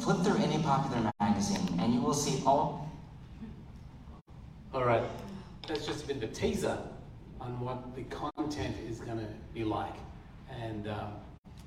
Flip 0.00 0.18
through 0.18 0.36
any 0.42 0.62
popular 0.62 1.10
magazine, 1.20 1.78
and 1.80 1.94
you 1.94 2.00
will 2.00 2.14
see 2.14 2.42
all. 2.44 2.90
All 4.74 4.84
right, 4.84 5.02
that's 5.66 5.86
just 5.86 6.06
of 6.10 6.22
a 6.22 6.26
teaser 6.26 6.78
on 7.40 7.58
what 7.60 7.94
the 7.96 8.02
content 8.04 8.76
is 8.88 9.00
going 9.00 9.18
to 9.18 9.28
be 9.54 9.64
like. 9.64 9.94
And 10.50 10.88
um, 10.88 11.12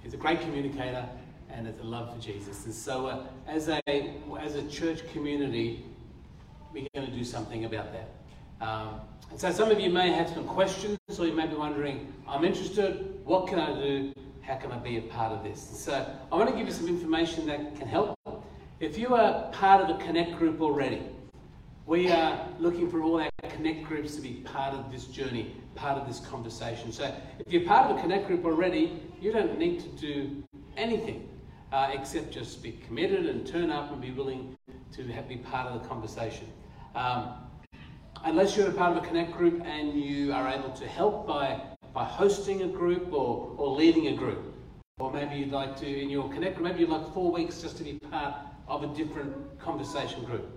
he's 0.02 0.14
a 0.14 0.18
great 0.18 0.40
communicator 0.42 1.08
and 1.50 1.66
has 1.66 1.80
a 1.80 1.84
love 1.84 2.14
for 2.14 2.22
Jesus. 2.22 2.66
And 2.66 2.74
so, 2.74 3.08
uh, 3.08 3.24
as, 3.48 3.68
a, 3.68 3.82
as 4.40 4.56
a 4.56 4.68
church 4.68 5.02
community, 5.12 5.84
we're 6.74 6.88
going 6.94 7.08
to 7.08 7.14
do 7.14 7.24
something 7.24 7.66
about 7.66 7.92
that. 7.92 8.10
Um, 8.66 9.02
so 9.36 9.52
some 9.52 9.72
of 9.72 9.80
you 9.80 9.90
may 9.90 10.12
have 10.12 10.30
some 10.30 10.46
questions, 10.46 10.98
or 11.18 11.26
you 11.26 11.34
may 11.34 11.48
be 11.48 11.56
wondering, 11.56 12.14
I'm 12.28 12.46
interested, 12.46 13.20
what 13.24 13.48
can 13.48 13.60
I 13.60 13.74
do? 13.74 14.14
How 14.42 14.56
can 14.56 14.72
I 14.72 14.78
be 14.78 14.98
a 14.98 15.02
part 15.02 15.32
of 15.32 15.44
this? 15.44 15.62
So 15.62 16.06
I 16.32 16.36
want 16.36 16.50
to 16.50 16.56
give 16.56 16.68
you 16.68 16.74
some 16.74 16.88
information 16.88 17.46
that 17.48 17.76
can 17.76 17.88
help. 17.88 18.16
If 18.80 18.98
you 18.98 19.16
are 19.16 19.50
part 19.52 19.82
of 19.82 19.96
a 19.96 20.04
Connect 20.04 20.38
group 20.38 20.62
already, 20.62 21.04
we 21.86 22.12
are 22.12 22.48
looking 22.60 22.90
for 22.90 23.02
all 23.02 23.22
our 23.22 23.30
Connect 23.50 23.84
groups 23.84 24.16
to 24.16 24.22
be 24.22 24.42
part 24.46 24.74
of 24.74 24.92
this 24.92 25.06
journey, 25.06 25.56
part 25.76 25.98
of 25.98 26.08
this 26.08 26.20
conversation. 26.20 26.92
So 26.92 27.14
if 27.40 27.52
you're 27.52 27.66
part 27.66 27.90
of 27.90 27.98
a 27.98 28.02
Connect 28.02 28.28
group 28.28 28.46
already, 28.46 29.02
you 29.20 29.32
don't 29.32 29.58
need 29.58 29.80
to 29.82 29.88
do 29.90 30.44
anything 30.78 31.30
uh, 31.72 31.90
except 31.94 32.32
just 32.32 32.62
be 32.62 32.74
committed 32.86 33.28
and 33.28 33.46
turn 33.46 33.72
up 33.72 33.92
and 33.92 34.02
be 34.02 34.12
willing 34.12 34.58
to 34.94 35.08
have, 35.08 35.28
be 35.28 35.38
part 35.38 35.68
of 35.68 35.82
the 35.82 35.88
conversation. 35.88 36.48
Um, 36.96 37.34
unless 38.24 38.56
you're 38.56 38.70
a 38.70 38.74
part 38.74 38.96
of 38.96 39.04
a 39.04 39.08
Connect 39.08 39.32
group 39.32 39.62
and 39.66 39.94
you 39.94 40.32
are 40.34 40.48
able 40.48 40.70
to 40.72 40.88
help 40.88 41.28
by, 41.28 41.60
by 41.94 42.04
hosting 42.04 42.64
a 42.64 42.68
group 42.68 43.12
or, 43.12 43.54
or 43.58 43.76
leading 43.76 44.08
a 44.08 44.16
group. 44.16 44.54
Or 45.00 45.12
maybe 45.12 45.36
you'd 45.36 45.52
like 45.52 45.76
to, 45.78 46.02
in 46.02 46.10
your 46.10 46.30
Connect 46.30 46.56
group, 46.56 46.68
maybe 46.70 46.82
you'd 46.82 46.90
like 46.90 47.14
four 47.14 47.32
weeks 47.32 47.62
just 47.62 47.78
to 47.78 47.84
be 47.84 48.00
part 48.12 48.36
of 48.68 48.84
a 48.84 48.88
different 48.96 49.60
conversation 49.60 50.24
group. 50.24 50.48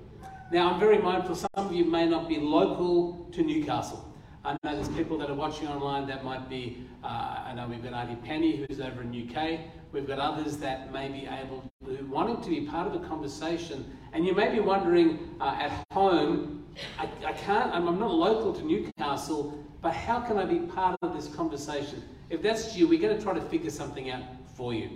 Now, 0.53 0.73
I'm 0.73 0.79
very 0.81 0.99
mindful 0.99 1.35
some 1.35 1.49
of 1.55 1.73
you 1.73 1.85
may 1.85 2.07
not 2.07 2.29
be 2.29 2.39
local 2.39 3.29
to 3.33 3.43
Newcastle. 3.43 4.14
I 4.47 4.59
know 4.63 4.77
there's 4.77 4.91
people 4.91 5.17
that 5.19 5.31
are 5.31 5.35
watching 5.35 5.69
online 5.69 6.07
that 6.09 6.23
might 6.23 6.51
be, 6.51 6.85
uh, 7.03 7.45
I 7.47 7.55
know 7.55 7.67
we've 7.67 7.83
got 7.83 7.95
Auntie 7.95 8.17
Penny 8.17 8.57
who's 8.57 8.79
over 8.79 9.01
in 9.01 9.09
UK. 9.09 9.61
We've 9.91 10.07
got 10.07 10.19
others 10.19 10.59
that 10.59 10.93
may 10.93 11.09
be 11.09 11.27
able, 11.27 11.65
wanting 12.11 12.43
to 12.43 12.51
be 12.51 12.67
part 12.67 12.87
of 12.87 12.93
the 12.93 13.09
conversation. 13.09 13.97
And 14.13 14.27
you 14.27 14.35
may 14.35 14.51
be 14.53 14.61
wondering 14.61 15.35
uh, 15.41 15.57
at 15.59 15.85
home, 15.93 16.67
I, 16.99 17.09
I 17.27 17.33
can't, 17.33 17.73
I'm, 17.73 17.89
I'm 17.89 17.99
not 17.99 18.13
local 18.13 18.53
to 18.53 18.63
Newcastle, 18.63 19.59
but 19.81 19.95
how 19.95 20.21
can 20.21 20.37
I 20.37 20.45
be 20.45 20.59
part 20.59 20.99
of 21.01 21.15
this 21.15 21.35
conversation? 21.35 22.05
If 22.29 22.43
that's 22.43 22.77
you, 22.77 22.87
we're 22.87 23.01
going 23.01 23.17
to 23.17 23.23
try 23.23 23.33
to 23.33 23.41
figure 23.41 23.71
something 23.71 24.11
out 24.11 24.25
for 24.55 24.75
you. 24.75 24.91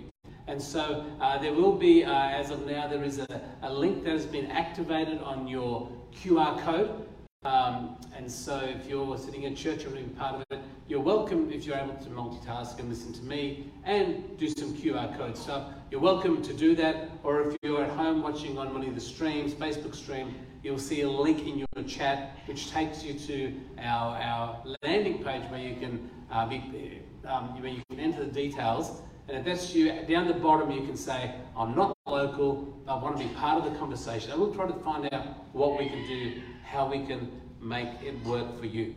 And 0.45 0.61
so 0.61 1.05
uh, 1.21 1.39
there 1.39 1.53
will 1.53 1.75
be, 1.75 2.03
uh, 2.03 2.11
as 2.11 2.51
of 2.51 2.67
now, 2.67 2.87
there 2.87 3.03
is 3.03 3.17
a, 3.17 3.41
a, 3.63 3.73
link 3.73 4.03
that 4.03 4.11
has 4.11 4.25
been 4.25 4.47
activated 4.47 5.19
on 5.21 5.47
your 5.47 5.89
QR 6.13 6.59
code. 6.61 7.07
Um, 7.43 7.95
and 8.17 8.29
so 8.29 8.59
if 8.59 8.89
you're 8.89 9.17
sitting 9.17 9.43
in 9.43 9.55
church 9.55 9.85
or 9.85 9.91
being 9.91 10.09
part 10.09 10.35
of 10.35 10.43
it, 10.51 10.59
you're 10.89 10.99
welcome 10.99 11.49
if 11.49 11.65
you're 11.65 11.77
able 11.77 11.95
to 11.95 12.09
multitask 12.09 12.77
and 12.79 12.89
listen 12.89 13.13
to 13.13 13.23
me 13.23 13.71
and 13.85 14.37
do 14.37 14.49
some 14.49 14.75
QR 14.75 15.17
code 15.17 15.37
stuff. 15.37 15.71
You're 15.89 16.01
welcome 16.01 16.41
to 16.41 16.53
do 16.53 16.75
that. 16.75 17.09
Or 17.23 17.47
if 17.47 17.55
you're 17.61 17.81
at 17.81 17.91
home 17.91 18.23
watching 18.23 18.57
on 18.57 18.73
one 18.73 18.85
of 18.85 18.93
the 18.93 18.99
streams, 18.99 19.53
Facebook 19.53 19.95
stream, 19.95 20.35
you'll 20.63 20.77
see 20.77 20.99
a 21.01 21.09
link 21.09 21.47
in 21.47 21.59
your 21.59 21.83
chat 21.87 22.37
which 22.45 22.71
takes 22.71 23.05
you 23.05 23.13
to 23.13 23.53
our, 23.77 24.17
our 24.17 24.63
landing 24.83 25.23
page 25.23 25.43
where 25.49 25.61
you 25.61 25.77
can 25.77 26.09
uh, 26.29 26.45
be, 26.45 27.01
um, 27.25 27.61
where 27.61 27.71
you 27.71 27.81
can 27.89 28.01
enter 28.01 28.25
the 28.25 28.31
details. 28.31 29.01
And 29.29 29.37
if 29.37 29.45
that's 29.45 29.73
you, 29.73 29.93
down 30.09 30.27
the 30.27 30.33
bottom 30.33 30.71
you 30.71 30.81
can 30.81 30.97
say, 30.97 31.33
I'm 31.55 31.73
not 31.73 31.95
local, 32.05 32.83
I 32.85 32.95
want 32.95 33.17
to 33.17 33.23
be 33.23 33.33
part 33.35 33.63
of 33.63 33.71
the 33.71 33.79
conversation. 33.79 34.31
And 34.31 34.41
we'll 34.41 34.53
try 34.53 34.67
to 34.67 34.73
find 34.79 35.07
out 35.13 35.25
what 35.53 35.79
we 35.79 35.87
can 35.87 36.05
do 36.05 36.41
how 36.69 36.87
we 36.87 37.05
can 37.05 37.31
make 37.59 37.89
it 38.03 38.15
work 38.23 38.59
for 38.59 38.65
you. 38.67 38.95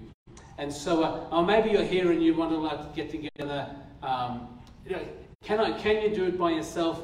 And 0.59 0.73
so, 0.73 1.03
uh, 1.03 1.29
or 1.33 1.45
maybe 1.45 1.71
you're 1.71 1.85
here 1.85 2.13
and 2.13 2.23
you 2.23 2.35
want 2.35 2.51
to 2.51 2.59
like 2.59 2.95
get 2.95 3.11
together. 3.11 3.75
Um, 4.03 4.61
you 4.85 4.93
know, 4.93 5.03
can 5.43 5.59
I? 5.59 5.79
Can 5.79 6.03
you 6.03 6.15
do 6.15 6.25
it 6.25 6.39
by 6.39 6.51
yourself? 6.51 7.01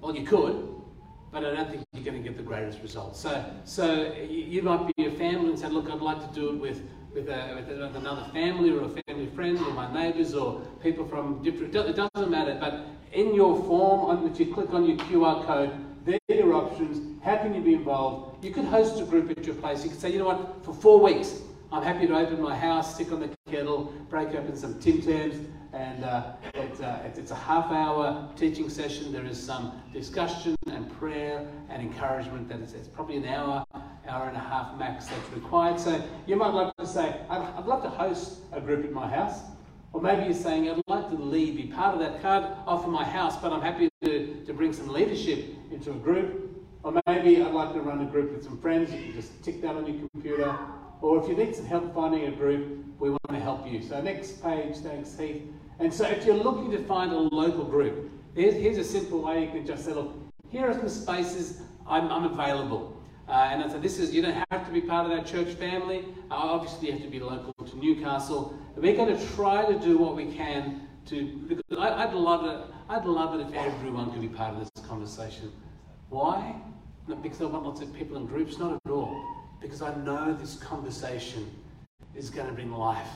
Well, 0.00 0.14
you 0.14 0.26
could, 0.26 0.68
but 1.30 1.44
I 1.44 1.54
don't 1.54 1.70
think 1.70 1.84
you're 1.92 2.04
going 2.04 2.22
to 2.22 2.28
get 2.28 2.36
the 2.36 2.42
greatest 2.42 2.82
results. 2.82 3.20
So, 3.20 3.44
so 3.64 4.12
you 4.28 4.62
might 4.62 4.94
be 4.96 5.06
a 5.06 5.10
family 5.12 5.50
and 5.50 5.58
say, 5.58 5.68
look, 5.68 5.88
I'd 5.90 6.00
like 6.00 6.20
to 6.28 6.34
do 6.34 6.50
it 6.50 6.56
with 6.56 6.82
with, 7.14 7.28
a, 7.28 7.54
with 7.54 7.96
another 7.96 8.26
family 8.32 8.70
or 8.70 8.84
a 8.84 8.88
family 8.88 9.26
friend 9.34 9.58
or 9.58 9.70
my 9.72 9.92
neighbours 9.92 10.34
or 10.34 10.60
people 10.82 11.06
from 11.06 11.42
different. 11.42 11.74
It 11.74 11.96
doesn't 11.96 12.30
matter. 12.30 12.56
But 12.58 12.86
in 13.12 13.34
your 13.34 13.62
form, 13.64 14.26
if 14.26 14.40
you 14.40 14.52
click 14.52 14.72
on 14.72 14.86
your 14.86 14.96
QR 14.96 15.44
code, 15.46 15.72
your 16.28 16.54
options. 16.54 17.22
How 17.22 17.36
can 17.36 17.54
you 17.54 17.60
be 17.60 17.74
involved? 17.74 18.44
You 18.44 18.52
could 18.52 18.64
host 18.64 19.00
a 19.00 19.04
group 19.04 19.30
at 19.30 19.44
your 19.44 19.54
place. 19.56 19.84
You 19.84 19.90
could 19.90 20.00
say, 20.00 20.12
you 20.12 20.18
know 20.18 20.26
what, 20.26 20.64
for 20.64 20.74
four 20.74 21.00
weeks, 21.00 21.40
I'm 21.70 21.82
happy 21.82 22.06
to 22.06 22.14
open 22.14 22.40
my 22.40 22.56
house, 22.56 22.94
stick 22.94 23.12
on 23.12 23.20
the 23.20 23.30
kettle, 23.50 23.94
break 24.10 24.28
open 24.28 24.56
some 24.56 24.78
Tim 24.78 25.00
Tams, 25.00 25.46
and 25.72 26.04
uh, 26.04 26.32
it's, 26.54 26.80
uh, 26.80 27.10
it's, 27.16 27.30
a 27.30 27.34
half 27.34 27.70
hour 27.70 28.28
teaching 28.36 28.68
session. 28.68 29.10
There 29.10 29.24
is 29.24 29.42
some 29.42 29.80
discussion 29.92 30.54
and 30.70 30.90
prayer 30.98 31.46
and 31.70 31.80
encouragement. 31.80 32.48
That 32.50 32.60
it's, 32.60 32.74
it's 32.74 32.88
probably 32.88 33.16
an 33.16 33.26
hour, 33.26 33.64
hour 34.06 34.28
and 34.28 34.36
a 34.36 34.40
half 34.40 34.76
max 34.76 35.06
that's 35.06 35.30
required. 35.30 35.80
So 35.80 36.02
you 36.26 36.36
might 36.36 36.52
like 36.52 36.76
to 36.76 36.86
say, 36.86 37.20
I'd, 37.30 37.40
I'd 37.40 37.64
love 37.64 37.82
to 37.84 37.88
host 37.88 38.40
a 38.52 38.60
group 38.60 38.84
at 38.84 38.92
my 38.92 39.08
house. 39.08 39.40
Or 39.94 40.00
maybe 40.00 40.24
you're 40.24 40.34
saying, 40.34 40.70
I'd 40.70 40.80
like 40.86 41.08
to 41.10 41.16
lead, 41.16 41.56
be 41.56 41.64
part 41.64 41.94
of 41.94 42.00
that. 42.00 42.20
Can't 42.22 42.46
offer 42.66 42.88
my 42.88 43.04
house, 43.04 43.36
but 43.36 43.52
I'm 43.52 43.60
happy 43.60 43.88
to, 44.02 44.11
to 44.52 44.58
bring 44.58 44.72
some 44.72 44.88
leadership 44.88 45.46
into 45.70 45.90
a 45.90 45.94
group. 45.94 46.50
Or 46.82 47.00
maybe 47.06 47.42
I'd 47.42 47.54
like 47.54 47.72
to 47.74 47.80
run 47.80 48.02
a 48.02 48.10
group 48.10 48.32
with 48.32 48.44
some 48.44 48.60
friends. 48.60 48.92
You 48.92 49.02
can 49.02 49.12
just 49.14 49.42
tick 49.42 49.62
that 49.62 49.74
on 49.74 49.86
your 49.86 50.08
computer. 50.08 50.56
Or 51.00 51.22
if 51.22 51.28
you 51.28 51.36
need 51.36 51.54
some 51.54 51.64
help 51.64 51.94
finding 51.94 52.26
a 52.26 52.32
group, 52.32 52.84
we 52.98 53.10
want 53.10 53.28
to 53.30 53.40
help 53.40 53.66
you. 53.66 53.82
So 53.82 54.00
next 54.00 54.42
page, 54.42 54.76
thanks 54.76 55.16
Heath. 55.18 55.42
And 55.78 55.92
so 55.92 56.06
if 56.06 56.24
you're 56.24 56.36
looking 56.36 56.70
to 56.72 56.84
find 56.84 57.12
a 57.12 57.18
local 57.18 57.64
group, 57.64 58.10
here's, 58.34 58.54
here's 58.54 58.78
a 58.78 58.84
simple 58.84 59.22
way 59.22 59.44
you 59.44 59.50
can 59.50 59.66
just 59.66 59.84
say, 59.84 59.92
look, 59.92 60.14
here 60.48 60.66
are 60.66 60.74
some 60.74 60.88
spaces, 60.88 61.62
I'm, 61.86 62.08
I'm 62.10 62.24
available. 62.24 62.96
Uh, 63.28 63.32
and 63.32 63.70
so 63.70 63.78
this 63.80 63.98
is, 63.98 64.12
you 64.12 64.20
don't 64.20 64.44
have 64.50 64.66
to 64.66 64.72
be 64.72 64.80
part 64.80 65.10
of 65.10 65.16
that 65.16 65.26
church 65.26 65.54
family. 65.54 66.04
Uh, 66.30 66.34
obviously, 66.34 66.88
you 66.88 66.92
have 66.92 67.02
to 67.02 67.08
be 67.08 67.20
local 67.20 67.52
to 67.64 67.78
Newcastle. 67.78 68.58
We're 68.76 68.96
going 68.96 69.16
to 69.16 69.26
try 69.34 69.64
to 69.64 69.78
do 69.78 69.96
what 69.96 70.14
we 70.14 70.26
can 70.26 70.88
to, 71.06 71.24
because 71.48 71.78
I, 71.78 72.06
would 72.06 72.14
love 72.14 72.42
to, 72.42 72.66
I'd 72.92 73.06
love 73.06 73.40
it 73.40 73.46
if 73.46 73.54
everyone 73.54 74.12
could 74.12 74.20
be 74.20 74.28
part 74.28 74.52
of 74.52 74.60
this 74.60 74.84
conversation. 74.86 75.50
Why? 76.10 76.54
Not 77.08 77.22
because 77.22 77.40
I 77.40 77.46
want 77.46 77.64
lots 77.64 77.80
of 77.80 77.90
people 77.94 78.18
in 78.18 78.26
groups, 78.26 78.58
not 78.58 78.78
at 78.84 78.90
all. 78.90 79.18
Because 79.62 79.80
I 79.80 79.94
know 79.94 80.34
this 80.34 80.56
conversation 80.56 81.50
is 82.14 82.28
going 82.28 82.48
to 82.48 82.52
bring 82.52 82.70
life. 82.70 83.08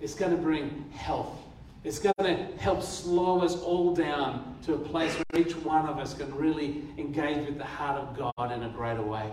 It's 0.00 0.14
going 0.14 0.30
to 0.30 0.38
bring 0.38 0.88
health. 0.90 1.36
It's 1.84 1.98
going 1.98 2.14
to 2.18 2.56
help 2.56 2.82
slow 2.82 3.42
us 3.42 3.56
all 3.56 3.94
down 3.94 4.56
to 4.64 4.72
a 4.72 4.78
place 4.78 5.14
where 5.14 5.42
each 5.42 5.54
one 5.54 5.86
of 5.86 5.98
us 5.98 6.14
can 6.14 6.34
really 6.34 6.82
engage 6.96 7.46
with 7.46 7.58
the 7.58 7.64
heart 7.64 8.00
of 8.00 8.16
God 8.16 8.52
in 8.52 8.62
a 8.62 8.70
greater 8.70 9.02
way. 9.02 9.30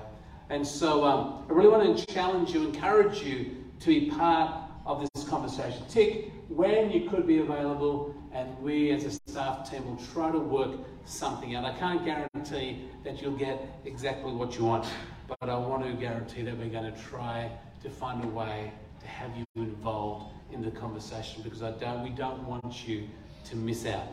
And 0.50 0.68
so 0.68 1.06
um, 1.06 1.46
I 1.50 1.54
really 1.54 1.70
want 1.70 1.98
to 1.98 2.14
challenge 2.14 2.54
you, 2.54 2.68
encourage 2.68 3.24
you 3.24 3.56
to 3.80 3.88
be 3.88 4.10
part 4.10 4.54
of 4.86 5.08
this 5.14 5.24
conversation. 5.24 5.82
Tick 5.88 6.30
when 6.56 6.92
you 6.92 7.10
could 7.10 7.26
be 7.26 7.40
available, 7.40 8.14
and 8.34 8.58
we 8.60 8.92
as 8.92 9.06
a 9.06 9.12
staff 9.12 9.70
team 9.70 9.86
will 9.86 10.04
try 10.14 10.32
to 10.32 10.40
work 10.40 10.72
something 11.06 11.56
out. 11.56 11.66
I 11.66 11.78
can't 11.78 12.04
guarantee 12.04 12.90
that 13.04 13.22
you'll 13.22 13.38
get 13.38 13.80
exactly 13.86 14.32
what 14.34 14.58
you 14.58 14.66
want, 14.66 14.86
but 15.28 15.50
I 15.50 15.58
want 15.58 15.86
to 15.86 15.94
guarantee 15.94 16.42
that 16.44 16.58
we're 16.58 16.70
going 16.70 16.92
to 16.92 17.00
try 17.02 17.50
to 17.84 17.90
find 17.90 18.24
a 18.24 18.28
way 18.28 18.72
to 19.00 19.08
have 19.08 19.32
you 19.38 19.46
involved 19.56 20.34
in 20.52 20.62
the 20.62 20.72
conversation 20.72 21.42
because 21.42 21.64
I 21.64 21.72
don't, 21.72 22.04
we 22.04 22.10
don't 22.10 22.44
want 22.44 22.88
you 22.88 23.08
to 23.46 23.56
miss 23.56 23.86
out. 23.86 24.08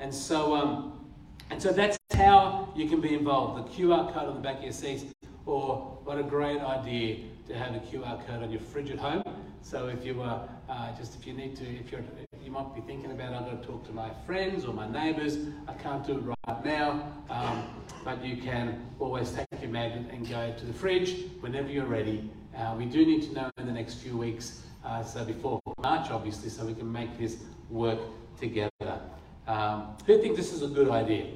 And 0.00 0.12
so, 0.12 0.54
um, 0.54 1.06
and 1.50 1.62
so 1.62 1.72
that's 1.72 1.96
how 2.14 2.72
you 2.74 2.88
can 2.88 3.00
be 3.00 3.14
involved. 3.14 3.64
The 3.64 3.84
QR 3.84 4.12
code 4.12 4.28
on 4.28 4.34
the 4.34 4.40
back 4.40 4.58
of 4.58 4.64
your 4.64 4.72
seats, 4.72 5.04
or 5.46 5.98
what 6.04 6.18
a 6.18 6.22
great 6.22 6.60
idea 6.60 7.18
to 7.46 7.54
have 7.54 7.74
a 7.74 7.78
QR 7.78 8.26
code 8.26 8.42
on 8.42 8.50
your 8.50 8.60
fridge 8.60 8.90
at 8.90 8.98
home. 8.98 9.22
So 9.68 9.88
if 9.88 10.04
you 10.06 10.22
are 10.22 10.48
uh, 10.68 10.96
just 10.96 11.16
if 11.16 11.26
you 11.26 11.32
need 11.32 11.56
to, 11.56 11.64
if 11.64 11.90
you're 11.90 12.00
you 12.40 12.52
might 12.52 12.72
be 12.72 12.80
thinking 12.82 13.10
about 13.10 13.32
I'm 13.32 13.46
going 13.46 13.58
to 13.58 13.66
talk 13.66 13.84
to 13.86 13.92
my 13.92 14.10
friends 14.24 14.64
or 14.64 14.72
my 14.72 14.88
neighbours. 14.88 15.38
I 15.66 15.72
can't 15.72 16.06
do 16.06 16.18
it 16.18 16.22
right 16.46 16.64
now, 16.64 17.12
um, 17.28 17.64
but 18.04 18.24
you 18.24 18.36
can 18.36 18.86
always 19.00 19.32
take 19.32 19.48
your 19.60 19.72
magnet 19.72 20.08
and 20.12 20.28
go 20.28 20.54
to 20.56 20.64
the 20.64 20.72
fridge 20.72 21.24
whenever 21.40 21.68
you're 21.68 21.84
ready. 21.84 22.30
Uh, 22.56 22.76
we 22.78 22.84
do 22.84 23.04
need 23.04 23.22
to 23.22 23.32
know 23.32 23.50
in 23.58 23.66
the 23.66 23.72
next 23.72 23.94
few 23.94 24.16
weeks 24.16 24.62
uh, 24.84 25.02
so 25.02 25.24
before 25.24 25.58
March, 25.82 26.12
obviously, 26.12 26.48
so 26.48 26.64
we 26.64 26.72
can 26.72 26.90
make 26.90 27.18
this 27.18 27.38
work 27.68 27.98
together. 28.38 29.00
Um, 29.48 29.96
who 30.06 30.22
think 30.22 30.36
this 30.36 30.52
is 30.52 30.62
a 30.62 30.68
good 30.68 30.90
idea? 30.90 31.26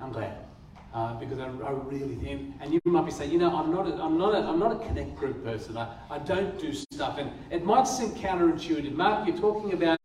I'm 0.00 0.10
glad. 0.10 0.49
Uh, 0.92 1.14
because 1.20 1.38
I, 1.38 1.44
I, 1.44 1.70
really 1.70 2.16
think, 2.16 2.52
and 2.60 2.74
you 2.74 2.80
might 2.84 3.04
be 3.04 3.12
saying, 3.12 3.30
you 3.30 3.38
know, 3.38 3.54
I'm 3.54 3.70
not, 3.70 3.86
a, 3.86 3.94
I'm 4.02 4.18
not, 4.18 4.34
a, 4.34 4.38
I'm 4.38 4.58
not 4.58 4.72
a 4.72 4.86
connect 4.86 5.14
group 5.14 5.44
person. 5.44 5.76
I, 5.76 5.94
I 6.10 6.18
don't 6.18 6.58
do 6.58 6.72
stuff, 6.72 7.16
and 7.18 7.30
it 7.52 7.64
might 7.64 7.86
seem 7.86 8.10
counterintuitive. 8.10 8.92
Mark, 8.92 9.28
you're 9.28 9.38
talking 9.38 9.72
about 9.72 10.00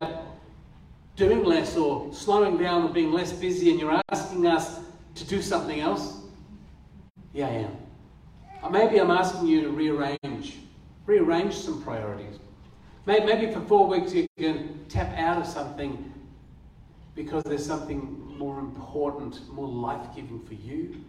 doing 1.16 1.42
less 1.42 1.76
or 1.76 2.14
slowing 2.14 2.56
down 2.56 2.84
or 2.84 2.90
being 2.90 3.10
less 3.10 3.32
busy, 3.32 3.70
and 3.70 3.80
you're 3.80 4.00
asking 4.10 4.46
us 4.46 4.78
to 5.16 5.24
do 5.24 5.42
something 5.42 5.80
else. 5.80 6.20
Yeah, 7.32 7.48
I 7.48 7.50
am. 7.50 7.76
Or 8.62 8.70
maybe 8.70 8.98
I'm 9.00 9.10
asking 9.10 9.48
you 9.48 9.62
to 9.62 9.70
rearrange 9.70 10.58
Rearrange 11.06 11.54
some 11.54 11.82
priorities. 11.82 12.40
Maybe, 13.06 13.26
Maybe 13.26 13.52
for 13.52 13.60
four 13.60 13.86
weeks 13.86 14.12
you 14.12 14.26
can 14.36 14.84
tap 14.88 15.16
out 15.16 15.40
of 15.40 15.46
something 15.46 16.12
because 17.14 17.44
there's 17.44 17.64
something 17.64 18.25
more 18.36 18.58
important, 18.58 19.48
more 19.52 19.68
life 19.68 20.06
giving 20.14 20.40
for 20.40 20.54
you, 20.54 21.04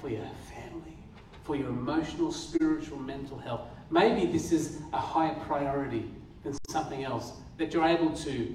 for 0.00 0.08
your 0.08 0.26
family, 0.52 0.96
for 1.44 1.56
your 1.56 1.68
emotional, 1.68 2.32
spiritual, 2.32 2.98
mental 2.98 3.38
health. 3.38 3.62
Maybe 3.90 4.30
this 4.30 4.52
is 4.52 4.80
a 4.92 4.98
higher 4.98 5.34
priority 5.46 6.10
than 6.42 6.56
something 6.68 7.04
else 7.04 7.32
that 7.58 7.72
you're 7.72 7.86
able 7.86 8.10
to 8.10 8.54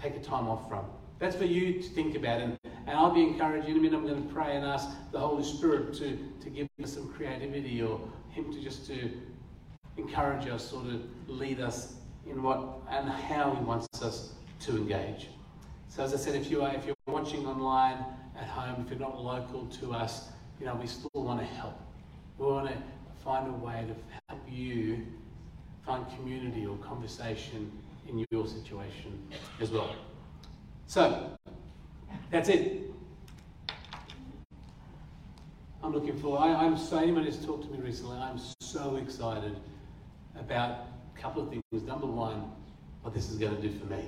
take 0.00 0.16
a 0.16 0.20
time 0.20 0.48
off 0.48 0.68
from. 0.68 0.84
That's 1.18 1.34
for 1.34 1.44
you 1.44 1.82
to 1.82 1.88
think 1.88 2.14
about. 2.14 2.40
And, 2.40 2.58
and 2.64 2.96
I'll 2.96 3.10
be 3.10 3.22
encouraging 3.22 3.70
in 3.72 3.76
a 3.78 3.80
minute. 3.80 3.96
I'm 3.96 4.06
going 4.06 4.26
to 4.26 4.32
pray 4.32 4.56
and 4.56 4.64
ask 4.64 4.88
the 5.10 5.18
Holy 5.18 5.42
Spirit 5.42 5.92
to, 5.94 6.16
to 6.42 6.50
give 6.50 6.68
us 6.82 6.92
some 6.92 7.12
creativity 7.12 7.82
or 7.82 8.00
Him 8.30 8.52
to 8.52 8.62
just 8.62 8.86
to 8.86 9.10
encourage 9.96 10.46
us 10.48 10.72
or 10.72 10.82
to 10.82 11.02
lead 11.26 11.60
us 11.60 11.94
in 12.26 12.42
what 12.42 12.60
and 12.88 13.08
how 13.08 13.54
He 13.54 13.64
wants 13.64 13.88
us 14.00 14.32
to 14.60 14.76
engage. 14.76 15.28
So 15.88 16.04
as 16.04 16.12
I 16.14 16.16
said, 16.16 16.34
if 16.34 16.50
you 16.50 16.62
are 16.62 16.74
if 16.74 16.84
you're 16.86 16.94
watching 17.06 17.46
online 17.46 18.04
at 18.38 18.46
home, 18.46 18.84
if 18.84 18.90
you're 18.90 19.00
not 19.00 19.22
local 19.22 19.66
to 19.80 19.92
us, 19.92 20.28
you 20.60 20.66
know 20.66 20.74
we 20.74 20.86
still 20.86 21.10
want 21.14 21.40
to 21.40 21.46
help. 21.46 21.80
We 22.38 22.46
want 22.46 22.68
to 22.68 22.76
find 23.24 23.48
a 23.48 23.52
way 23.52 23.86
to 23.88 23.94
help 24.28 24.42
you 24.48 25.06
find 25.84 26.06
community 26.16 26.66
or 26.66 26.76
conversation 26.76 27.72
in 28.06 28.24
your 28.30 28.46
situation 28.46 29.18
as 29.60 29.70
well. 29.70 29.94
So 30.86 31.38
that's 32.30 32.48
it. 32.48 32.82
I'm 35.82 35.92
looking 35.92 36.18
for. 36.18 36.38
I, 36.38 36.64
am 36.64 36.76
so 36.76 36.98
anyone 36.98 37.24
who's 37.24 37.44
talked 37.44 37.64
to 37.64 37.70
me 37.70 37.78
recently. 37.78 38.18
I'm 38.18 38.38
so 38.60 38.96
excited 38.96 39.58
about 40.38 40.86
a 41.16 41.20
couple 41.20 41.42
of 41.42 41.48
things. 41.48 41.62
Number 41.82 42.06
one, 42.06 42.52
what 43.02 43.14
this 43.14 43.30
is 43.30 43.38
going 43.38 43.56
to 43.56 43.62
do 43.62 43.78
for 43.78 43.86
me. 43.86 44.04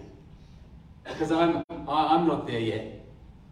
Because 1.04 1.32
I'm, 1.32 1.64
I'm 1.88 2.26
not 2.26 2.46
there 2.46 2.60
yet. 2.60 3.04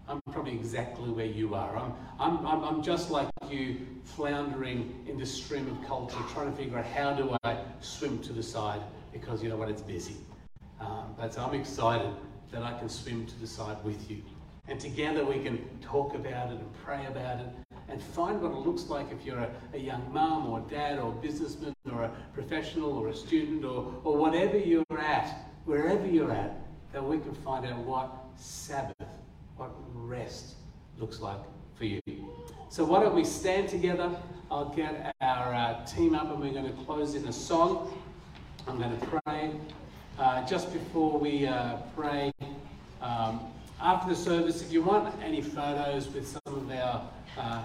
I'm 0.09 0.21
probably 0.33 0.53
exactly 0.53 1.11
where 1.11 1.27
you 1.27 1.55
are. 1.55 1.77
I'm, 1.77 1.93
I'm, 2.19 2.47
I'm, 2.47 2.65
I'm 2.65 2.83
just 2.83 3.11
like 3.11 3.29
you, 3.51 3.87
floundering 4.05 5.05
in 5.07 5.19
the 5.19 5.27
stream 5.27 5.69
of 5.71 5.87
culture, 5.87 6.19
trying 6.33 6.51
to 6.51 6.57
figure 6.57 6.79
out 6.79 6.87
how 6.87 7.13
do 7.13 7.37
I 7.45 7.59
swim 7.81 8.19
to 8.21 8.33
the 8.33 8.43
side 8.43 8.81
because 9.13 9.43
you 9.43 9.49
know 9.49 9.57
what, 9.57 9.69
it's 9.69 9.83
busy. 9.83 10.17
Um, 10.81 11.15
but 11.19 11.35
so 11.35 11.45
I'm 11.45 11.55
excited 11.55 12.11
that 12.53 12.63
I 12.63 12.79
can 12.79 12.89
swim 12.89 13.27
to 13.27 13.39
the 13.41 13.47
side 13.47 13.77
with 13.85 14.11
you. 14.11 14.23
And 14.69 14.79
together 14.79 15.25
we 15.25 15.43
can 15.43 15.59
talk 15.81 16.15
about 16.15 16.53
it 16.53 16.59
and 16.59 16.73
pray 16.85 17.05
about 17.07 17.41
it 17.41 17.49
and 17.89 18.03
find 18.03 18.41
what 18.41 18.53
it 18.53 18.59
looks 18.59 18.85
like 18.85 19.11
if 19.11 19.25
you're 19.25 19.39
a, 19.39 19.51
a 19.75 19.79
young 19.79 20.11
mum 20.13 20.47
or 20.47 20.61
dad 20.71 20.99
or 20.99 21.13
businessman 21.13 21.75
or 21.93 22.05
a 22.05 22.11
professional 22.35 22.93
or 22.93 23.09
a 23.09 23.15
student 23.15 23.65
or, 23.65 23.93
or 24.05 24.17
whatever 24.17 24.59
you're 24.59 24.85
at, 24.99 25.51
wherever 25.65 26.07
you're 26.07 26.33
at, 26.33 26.68
that 26.93 27.05
we 27.05 27.19
can 27.19 27.35
find 27.37 27.67
out 27.67 27.79
what 27.79 28.11
Sabbath, 28.37 28.95
what 29.57 29.71
rest 29.95 30.55
looks 30.99 31.21
like 31.21 31.41
for 31.77 31.85
you. 31.85 32.01
So 32.71 32.85
why 32.85 33.03
don't 33.03 33.15
we 33.15 33.25
stand 33.25 33.69
together? 33.69 34.11
I'll 34.51 34.71
get 34.71 35.15
our 35.21 35.55
uh, 35.55 35.85
team 35.85 36.15
up 36.15 36.31
and 36.31 36.41
we're 36.41 36.53
going 36.53 36.67
to 36.67 36.85
close 36.85 37.15
in 37.15 37.27
a 37.27 37.33
song. 37.33 37.93
I'm 38.67 38.79
going 38.79 38.99
to 38.99 39.07
pray. 39.07 39.53
Uh, 40.19 40.47
just 40.47 40.73
before 40.73 41.19
we 41.19 41.47
uh, 41.47 41.77
pray, 41.97 42.33
um, 43.01 43.41
after 43.81 44.09
the 44.09 44.17
service, 44.17 44.63
if 44.63 44.73
you 44.73 44.83
want 44.83 45.15
any 45.23 45.41
photos 45.41 46.09
with 46.09 46.27
some 46.27 46.41
of 46.47 46.71
our 46.71 47.09
uh, 47.39 47.63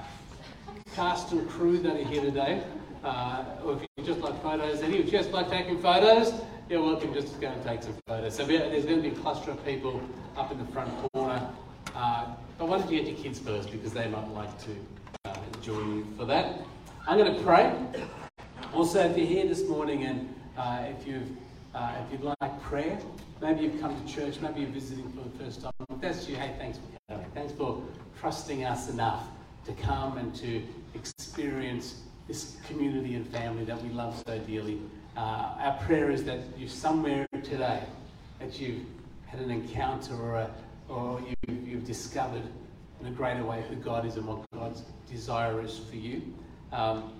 cast 0.94 1.32
and 1.32 1.50
crew 1.50 1.80
that 1.80 1.96
are 1.96 2.04
here 2.04 2.22
today, 2.22 2.64
uh, 3.04 3.44
or 3.66 3.74
if 3.74 3.82
you 3.98 4.04
just 4.04 4.20
like 4.20 4.40
photos, 4.44 4.82
and 4.82 4.94
you 4.94 5.04
just 5.04 5.32
like 5.32 5.50
taking 5.50 5.82
photos, 5.82 6.34
you're 6.70 6.82
welcome 6.82 7.14
just 7.14 7.34
to 7.34 7.42
go 7.42 7.48
and 7.48 7.64
take 7.64 7.84
some 7.84 7.96
photos. 8.08 8.36
So 8.36 8.46
there's 8.46 8.86
going 8.86 9.02
to 9.02 9.10
be 9.10 9.16
a 9.16 9.20
cluster 9.20 9.52
of 9.52 9.66
people 9.66 10.02
up 10.38 10.52
in 10.52 10.58
the 10.58 10.72
front 10.72 10.92
corner. 11.12 11.48
Uh, 11.96 12.28
but 12.58 12.68
why 12.68 12.80
don't 12.80 12.92
you 12.92 13.00
get 13.00 13.08
your 13.08 13.18
kids 13.18 13.40
first 13.40 13.72
because 13.72 13.94
they 13.94 14.08
might 14.08 14.28
like 14.30 14.50
to 14.64 14.72
uh, 15.26 15.36
join 15.62 15.98
you 15.98 16.08
for 16.18 16.26
that. 16.26 16.62
I'm 17.08 17.18
going 17.18 17.36
to 17.36 17.44
pray. 17.44 17.76
Also, 18.74 19.00
if 19.02 19.18
you're 19.18 19.28
here 19.28 19.48
this 19.48 19.68
morning 19.68 20.04
and 20.04 20.34
uh, 20.58 20.86
if 20.88 21.06
you've 21.06 21.30
uh, 21.76 21.96
if 22.06 22.12
you'd 22.12 22.22
like 22.22 22.62
prayer, 22.62 23.00
maybe 23.42 23.64
you've 23.64 23.82
come 23.82 24.00
to 24.00 24.14
church, 24.14 24.40
maybe 24.40 24.62
you're 24.62 24.70
visiting 24.70 25.12
for 25.12 25.28
the 25.28 25.44
first 25.44 25.64
time. 25.64 25.72
If 25.90 26.02
that's 26.02 26.30
you, 26.30 26.36
hey, 26.36 26.54
thanks 26.60 26.78
for 26.78 27.14
coming. 27.14 27.32
Thanks 27.34 27.52
for 27.52 27.84
trusting 28.20 28.64
us 28.64 28.90
enough 28.90 29.24
to 29.66 29.74
come 29.74 30.20
and 30.20 30.36
to 30.36 30.62
experience 30.94 32.04
this 32.28 32.58
community 32.68 33.16
and 33.16 33.28
family 33.28 33.66
that 33.66 33.82
we 33.82 33.90
love 33.90 34.22
so 34.28 34.38
dearly. 34.38 34.80
Uh, 35.16 35.54
our 35.60 35.78
prayer 35.86 36.10
is 36.10 36.24
that 36.24 36.40
you 36.58 36.68
somewhere 36.68 37.28
today 37.44 37.84
that 38.40 38.60
you've 38.60 38.84
had 39.28 39.40
an 39.40 39.52
encounter 39.52 40.16
or, 40.16 40.36
a, 40.36 40.52
or 40.90 41.22
you, 41.22 41.56
you've 41.64 41.86
discovered 41.86 42.42
in 43.00 43.08
a 43.08 43.12
greater 43.12 43.44
way 43.44 43.64
who 43.70 43.76
God 43.76 44.06
is 44.06 44.16
and 44.16 44.26
what 44.26 44.44
God's 44.52 44.84
desire 45.10 45.62
is 45.62 45.78
for 45.78 45.98
you. 45.98 46.34
Um, 46.72 47.14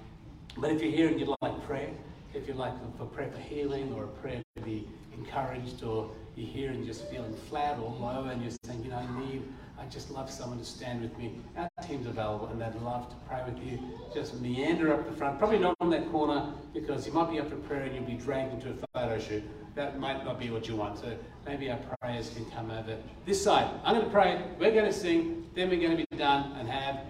but 0.58 0.72
if 0.72 0.82
you're 0.82 0.92
here 0.92 1.08
and 1.08 1.20
you'd 1.20 1.36
like 1.42 1.66
prayer, 1.68 1.92
if 2.34 2.48
you'd 2.48 2.58
like 2.58 2.74
for 2.98 3.06
prayer 3.06 3.30
for 3.30 3.40
healing 3.40 3.94
or 3.94 4.06
a 4.06 4.08
prayer 4.08 4.42
to 4.56 4.64
be 4.64 4.88
encouraged, 5.16 5.84
or 5.84 6.10
you're 6.36 6.48
here 6.48 6.72
and 6.72 6.86
just 6.86 7.08
feeling 7.10 7.34
flat 7.50 7.78
or 7.80 7.92
low 7.92 8.26
and 8.26 8.42
you're 8.42 8.52
saying, 8.64 8.84
you 8.84 8.90
know, 8.90 8.98
I 8.98 9.20
need 9.20 9.44
I 9.84 9.86
just 9.88 10.12
love 10.12 10.32
someone 10.32 10.60
to 10.60 10.66
stand 10.66 11.02
with 11.02 11.18
me. 11.18 11.36
Our 11.58 11.70
team's 11.86 12.08
available 12.08 12.48
and 12.48 12.62
they'd 12.62 12.76
love 12.82 13.10
to 13.10 13.16
pray 13.28 13.42
with 13.46 13.58
you. 13.64 13.80
Just 14.14 14.40
meander 14.40 14.94
up 14.94 15.06
the 15.10 15.16
front. 15.16 15.40
Probably 15.40 15.60
not 15.60 15.76
on 15.82 15.90
that 15.90 16.10
corner 16.10 16.54
because 16.74 17.06
you 17.06 17.12
might 17.12 17.30
be 17.30 17.40
up 17.40 17.50
for 17.50 17.58
prayer 17.58 17.82
and 17.82 17.96
you'll 17.96 18.06
be 18.06 18.14
dragged 18.14 18.54
into 18.54 18.70
a 18.70 18.74
photo 18.98 19.20
shoot. 19.20 19.44
That 19.76 20.00
might 20.00 20.24
not 20.24 20.40
be 20.40 20.50
what 20.52 20.68
you 20.68 20.76
want. 20.76 21.00
So 21.00 21.18
maybe 21.46 21.70
our 21.70 21.80
prayers 22.00 22.32
can 22.34 22.46
come 22.52 22.72
over 22.72 22.98
this 23.26 23.44
side. 23.44 23.70
I'm 23.84 23.96
going 23.96 24.06
to 24.06 24.12
pray, 24.12 24.42
we're 24.60 24.72
going 24.72 24.86
to 24.86 24.94
sing, 24.94 25.50
then 25.56 25.70
we're 25.70 25.82
going 25.82 25.98
to 25.98 26.06
be 26.10 26.18
done 26.18 26.54
and 26.58 26.70
have 26.70 27.02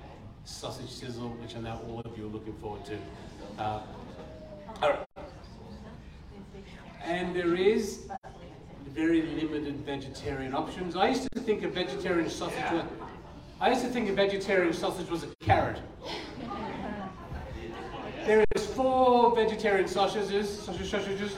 sausage 0.45 0.89
sizzle, 0.89 1.29
which 1.41 1.55
I 1.55 1.59
know 1.59 1.79
all 1.87 1.99
of 1.99 2.17
you 2.17 2.25
are 2.25 2.29
looking 2.29 2.53
forward 2.53 2.85
to. 2.85 2.97
Uh, 3.61 3.81
all 4.81 4.89
right. 4.89 5.07
And 7.03 7.35
there 7.35 7.53
is 7.53 8.07
very 8.93 9.23
limited 9.23 9.75
vegetarian 9.85 10.53
options. 10.53 10.95
I 10.95 11.09
used 11.09 11.27
to 11.33 11.39
think 11.39 11.63
a 11.63 11.67
vegetarian 11.67 12.29
sausage 12.29 12.71
was, 12.71 12.83
I 13.59 13.69
used 13.69 13.81
to 13.81 13.89
think 13.89 14.07
a 14.07 14.13
vegetarian 14.13 14.71
sausage 14.73 15.09
was 15.09 15.23
a 15.23 15.27
carrot. 15.43 15.79
There 18.25 18.45
is 18.55 18.65
four 18.67 19.35
vegetarian 19.35 19.87
sausages, 19.87 20.47
sausage 20.61 20.91
sausages. 20.91 21.35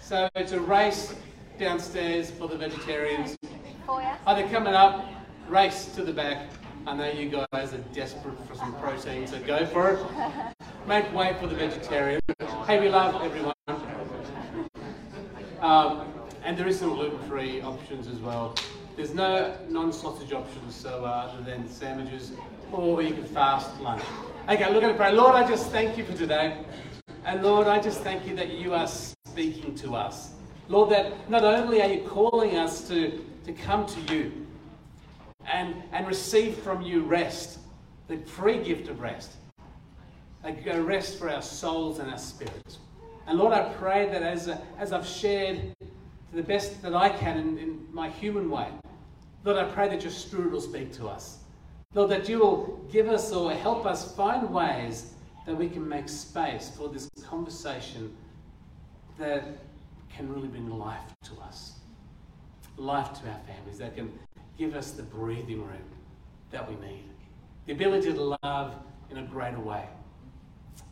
So 0.00 0.28
it's 0.34 0.52
a 0.52 0.60
race 0.60 1.14
downstairs 1.58 2.30
for 2.32 2.48
the 2.48 2.56
vegetarians. 2.56 3.36
Are 3.88 4.34
they 4.34 4.48
coming 4.48 4.74
up? 4.74 5.06
Race 5.48 5.86
to 5.94 6.02
the 6.02 6.12
back. 6.12 6.48
I 6.86 6.94
know 6.94 7.10
you 7.10 7.28
guys 7.52 7.72
are 7.74 7.78
desperate 7.92 8.36
for 8.48 8.56
some 8.56 8.74
protein, 8.74 9.26
so 9.26 9.40
go 9.40 9.64
for 9.66 9.92
it. 9.92 9.98
Make 10.86 11.12
way 11.14 11.36
for 11.40 11.46
the 11.46 11.54
vegetarian. 11.54 12.20
Hey, 12.66 12.80
we 12.80 12.88
love 12.88 13.22
everyone. 13.22 13.54
Um, 15.60 16.12
and 16.46 16.56
there 16.56 16.68
is 16.68 16.78
some 16.78 16.90
gluten-free 16.90 17.60
options 17.62 18.06
as 18.06 18.20
well. 18.20 18.54
There's 18.94 19.12
no 19.12 19.58
non-sausage 19.68 20.32
options, 20.32 20.76
so 20.76 21.04
uh, 21.04 21.28
other 21.28 21.42
than 21.42 21.68
sandwiches, 21.68 22.34
or 22.70 23.02
you 23.02 23.14
can 23.14 23.24
fast 23.24 23.80
lunch. 23.80 24.04
Okay, 24.48 24.72
look 24.72 24.84
at 24.84 24.90
it, 24.90 24.96
pray. 24.96 25.10
Lord, 25.10 25.34
I 25.34 25.44
just 25.44 25.70
thank 25.70 25.98
you 25.98 26.04
for 26.04 26.12
today. 26.12 26.64
And 27.24 27.42
Lord, 27.42 27.66
I 27.66 27.80
just 27.80 28.02
thank 28.02 28.28
you 28.28 28.36
that 28.36 28.52
you 28.52 28.74
are 28.74 28.86
speaking 28.86 29.74
to 29.74 29.96
us. 29.96 30.34
Lord, 30.68 30.88
that 30.90 31.28
not 31.28 31.42
only 31.42 31.82
are 31.82 31.88
you 31.88 32.08
calling 32.08 32.56
us 32.56 32.86
to, 32.86 33.24
to 33.44 33.52
come 33.52 33.84
to 33.84 34.14
you 34.14 34.46
and, 35.52 35.82
and 35.90 36.06
receive 36.06 36.58
from 36.58 36.80
you 36.80 37.02
rest, 37.02 37.58
the 38.06 38.18
free 38.18 38.62
gift 38.62 38.88
of 38.88 39.00
rest, 39.00 39.32
a 40.44 40.80
rest 40.80 41.18
for 41.18 41.28
our 41.28 41.42
souls 41.42 41.98
and 41.98 42.08
our 42.08 42.18
spirits. 42.18 42.78
And 43.26 43.36
Lord, 43.36 43.52
I 43.52 43.64
pray 43.72 44.08
that 44.08 44.22
as, 44.22 44.48
as 44.78 44.92
I've 44.92 45.06
shared 45.06 45.75
the 46.36 46.42
best 46.42 46.82
that 46.82 46.94
I 46.94 47.08
can 47.08 47.38
in, 47.38 47.58
in 47.58 47.86
my 47.92 48.10
human 48.10 48.50
way, 48.50 48.68
Lord, 49.42 49.56
I 49.58 49.64
pray 49.64 49.88
that 49.88 50.02
your 50.02 50.12
Spirit 50.12 50.50
will 50.50 50.60
speak 50.60 50.92
to 50.94 51.08
us. 51.08 51.38
Lord, 51.94 52.10
that 52.10 52.28
you 52.28 52.40
will 52.40 52.84
give 52.92 53.08
us 53.08 53.32
or 53.32 53.50
help 53.52 53.86
us 53.86 54.14
find 54.14 54.52
ways 54.52 55.14
that 55.46 55.56
we 55.56 55.68
can 55.68 55.88
make 55.88 56.10
space 56.10 56.70
for 56.76 56.88
this 56.88 57.08
conversation 57.24 58.14
that 59.18 59.44
can 60.14 60.30
really 60.30 60.48
bring 60.48 60.68
life 60.68 61.14
to 61.24 61.32
us, 61.42 61.76
life 62.76 63.14
to 63.20 63.30
our 63.30 63.40
families, 63.46 63.78
that 63.78 63.96
can 63.96 64.12
give 64.58 64.74
us 64.74 64.90
the 64.90 65.04
breathing 65.04 65.60
room 65.60 65.88
that 66.50 66.68
we 66.68 66.74
need, 66.86 67.04
the 67.64 67.72
ability 67.72 68.12
to 68.12 68.36
love 68.42 68.74
in 69.10 69.18
a 69.18 69.22
greater 69.22 69.60
way, 69.60 69.84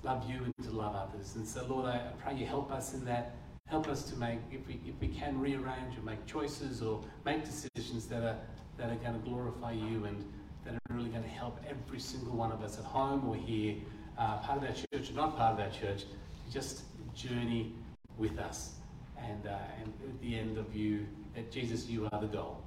love 0.05 0.28
you 0.28 0.38
and 0.42 0.55
to 0.64 0.70
love 0.70 0.95
others. 0.95 1.36
And 1.36 1.47
so, 1.47 1.66
Lord, 1.68 1.84
I 1.84 1.99
pray 2.22 2.34
you 2.34 2.47
help 2.47 2.72
us 2.72 2.95
in 2.95 3.05
that. 3.05 3.34
Help 3.74 3.88
us 3.88 4.04
to 4.04 4.16
make, 4.16 4.38
if 4.52 4.64
we, 4.68 4.78
if 4.86 4.94
we 5.00 5.08
can, 5.08 5.40
rearrange 5.40 5.98
or 5.98 6.02
make 6.02 6.24
choices 6.26 6.80
or 6.80 7.02
make 7.24 7.44
decisions 7.44 8.06
that 8.06 8.22
are, 8.22 8.36
that 8.78 8.88
are 8.88 8.94
going 8.94 9.20
to 9.20 9.28
glorify 9.28 9.72
you 9.72 10.04
and 10.04 10.24
that 10.64 10.74
are 10.74 10.94
really 10.94 11.08
going 11.08 11.24
to 11.24 11.28
help 11.28 11.58
every 11.68 11.98
single 11.98 12.36
one 12.36 12.52
of 12.52 12.62
us 12.62 12.78
at 12.78 12.84
home 12.84 13.28
or 13.28 13.34
here, 13.34 13.74
uh, 14.16 14.36
part 14.38 14.58
of 14.58 14.62
our 14.62 14.72
church 14.72 15.10
or 15.10 15.14
not 15.14 15.36
part 15.36 15.54
of 15.54 15.58
our 15.58 15.72
church, 15.72 16.04
just 16.52 16.82
journey 17.16 17.72
with 18.16 18.38
us. 18.38 18.74
And, 19.18 19.48
uh, 19.48 19.58
and 19.80 19.92
at 20.08 20.20
the 20.20 20.38
end 20.38 20.56
of 20.56 20.72
you, 20.72 21.04
that 21.34 21.50
Jesus, 21.50 21.88
you 21.88 22.08
are 22.12 22.20
the 22.20 22.28
goal. 22.28 22.62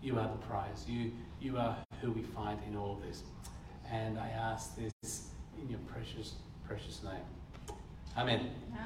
You 0.00 0.16
are 0.16 0.28
the 0.28 0.46
prize. 0.46 0.84
You, 0.86 1.10
you 1.40 1.58
are 1.58 1.76
who 2.00 2.12
we 2.12 2.22
find 2.22 2.60
in 2.68 2.76
all 2.76 2.92
of 2.92 3.02
this. 3.02 3.24
And 3.90 4.16
I 4.16 4.28
ask 4.28 4.76
this 4.76 5.30
in 5.60 5.68
your 5.68 5.80
precious, 5.88 6.34
precious 6.68 7.02
name. 7.02 7.76
Amen. 8.16 8.48
Amen. 8.70 8.80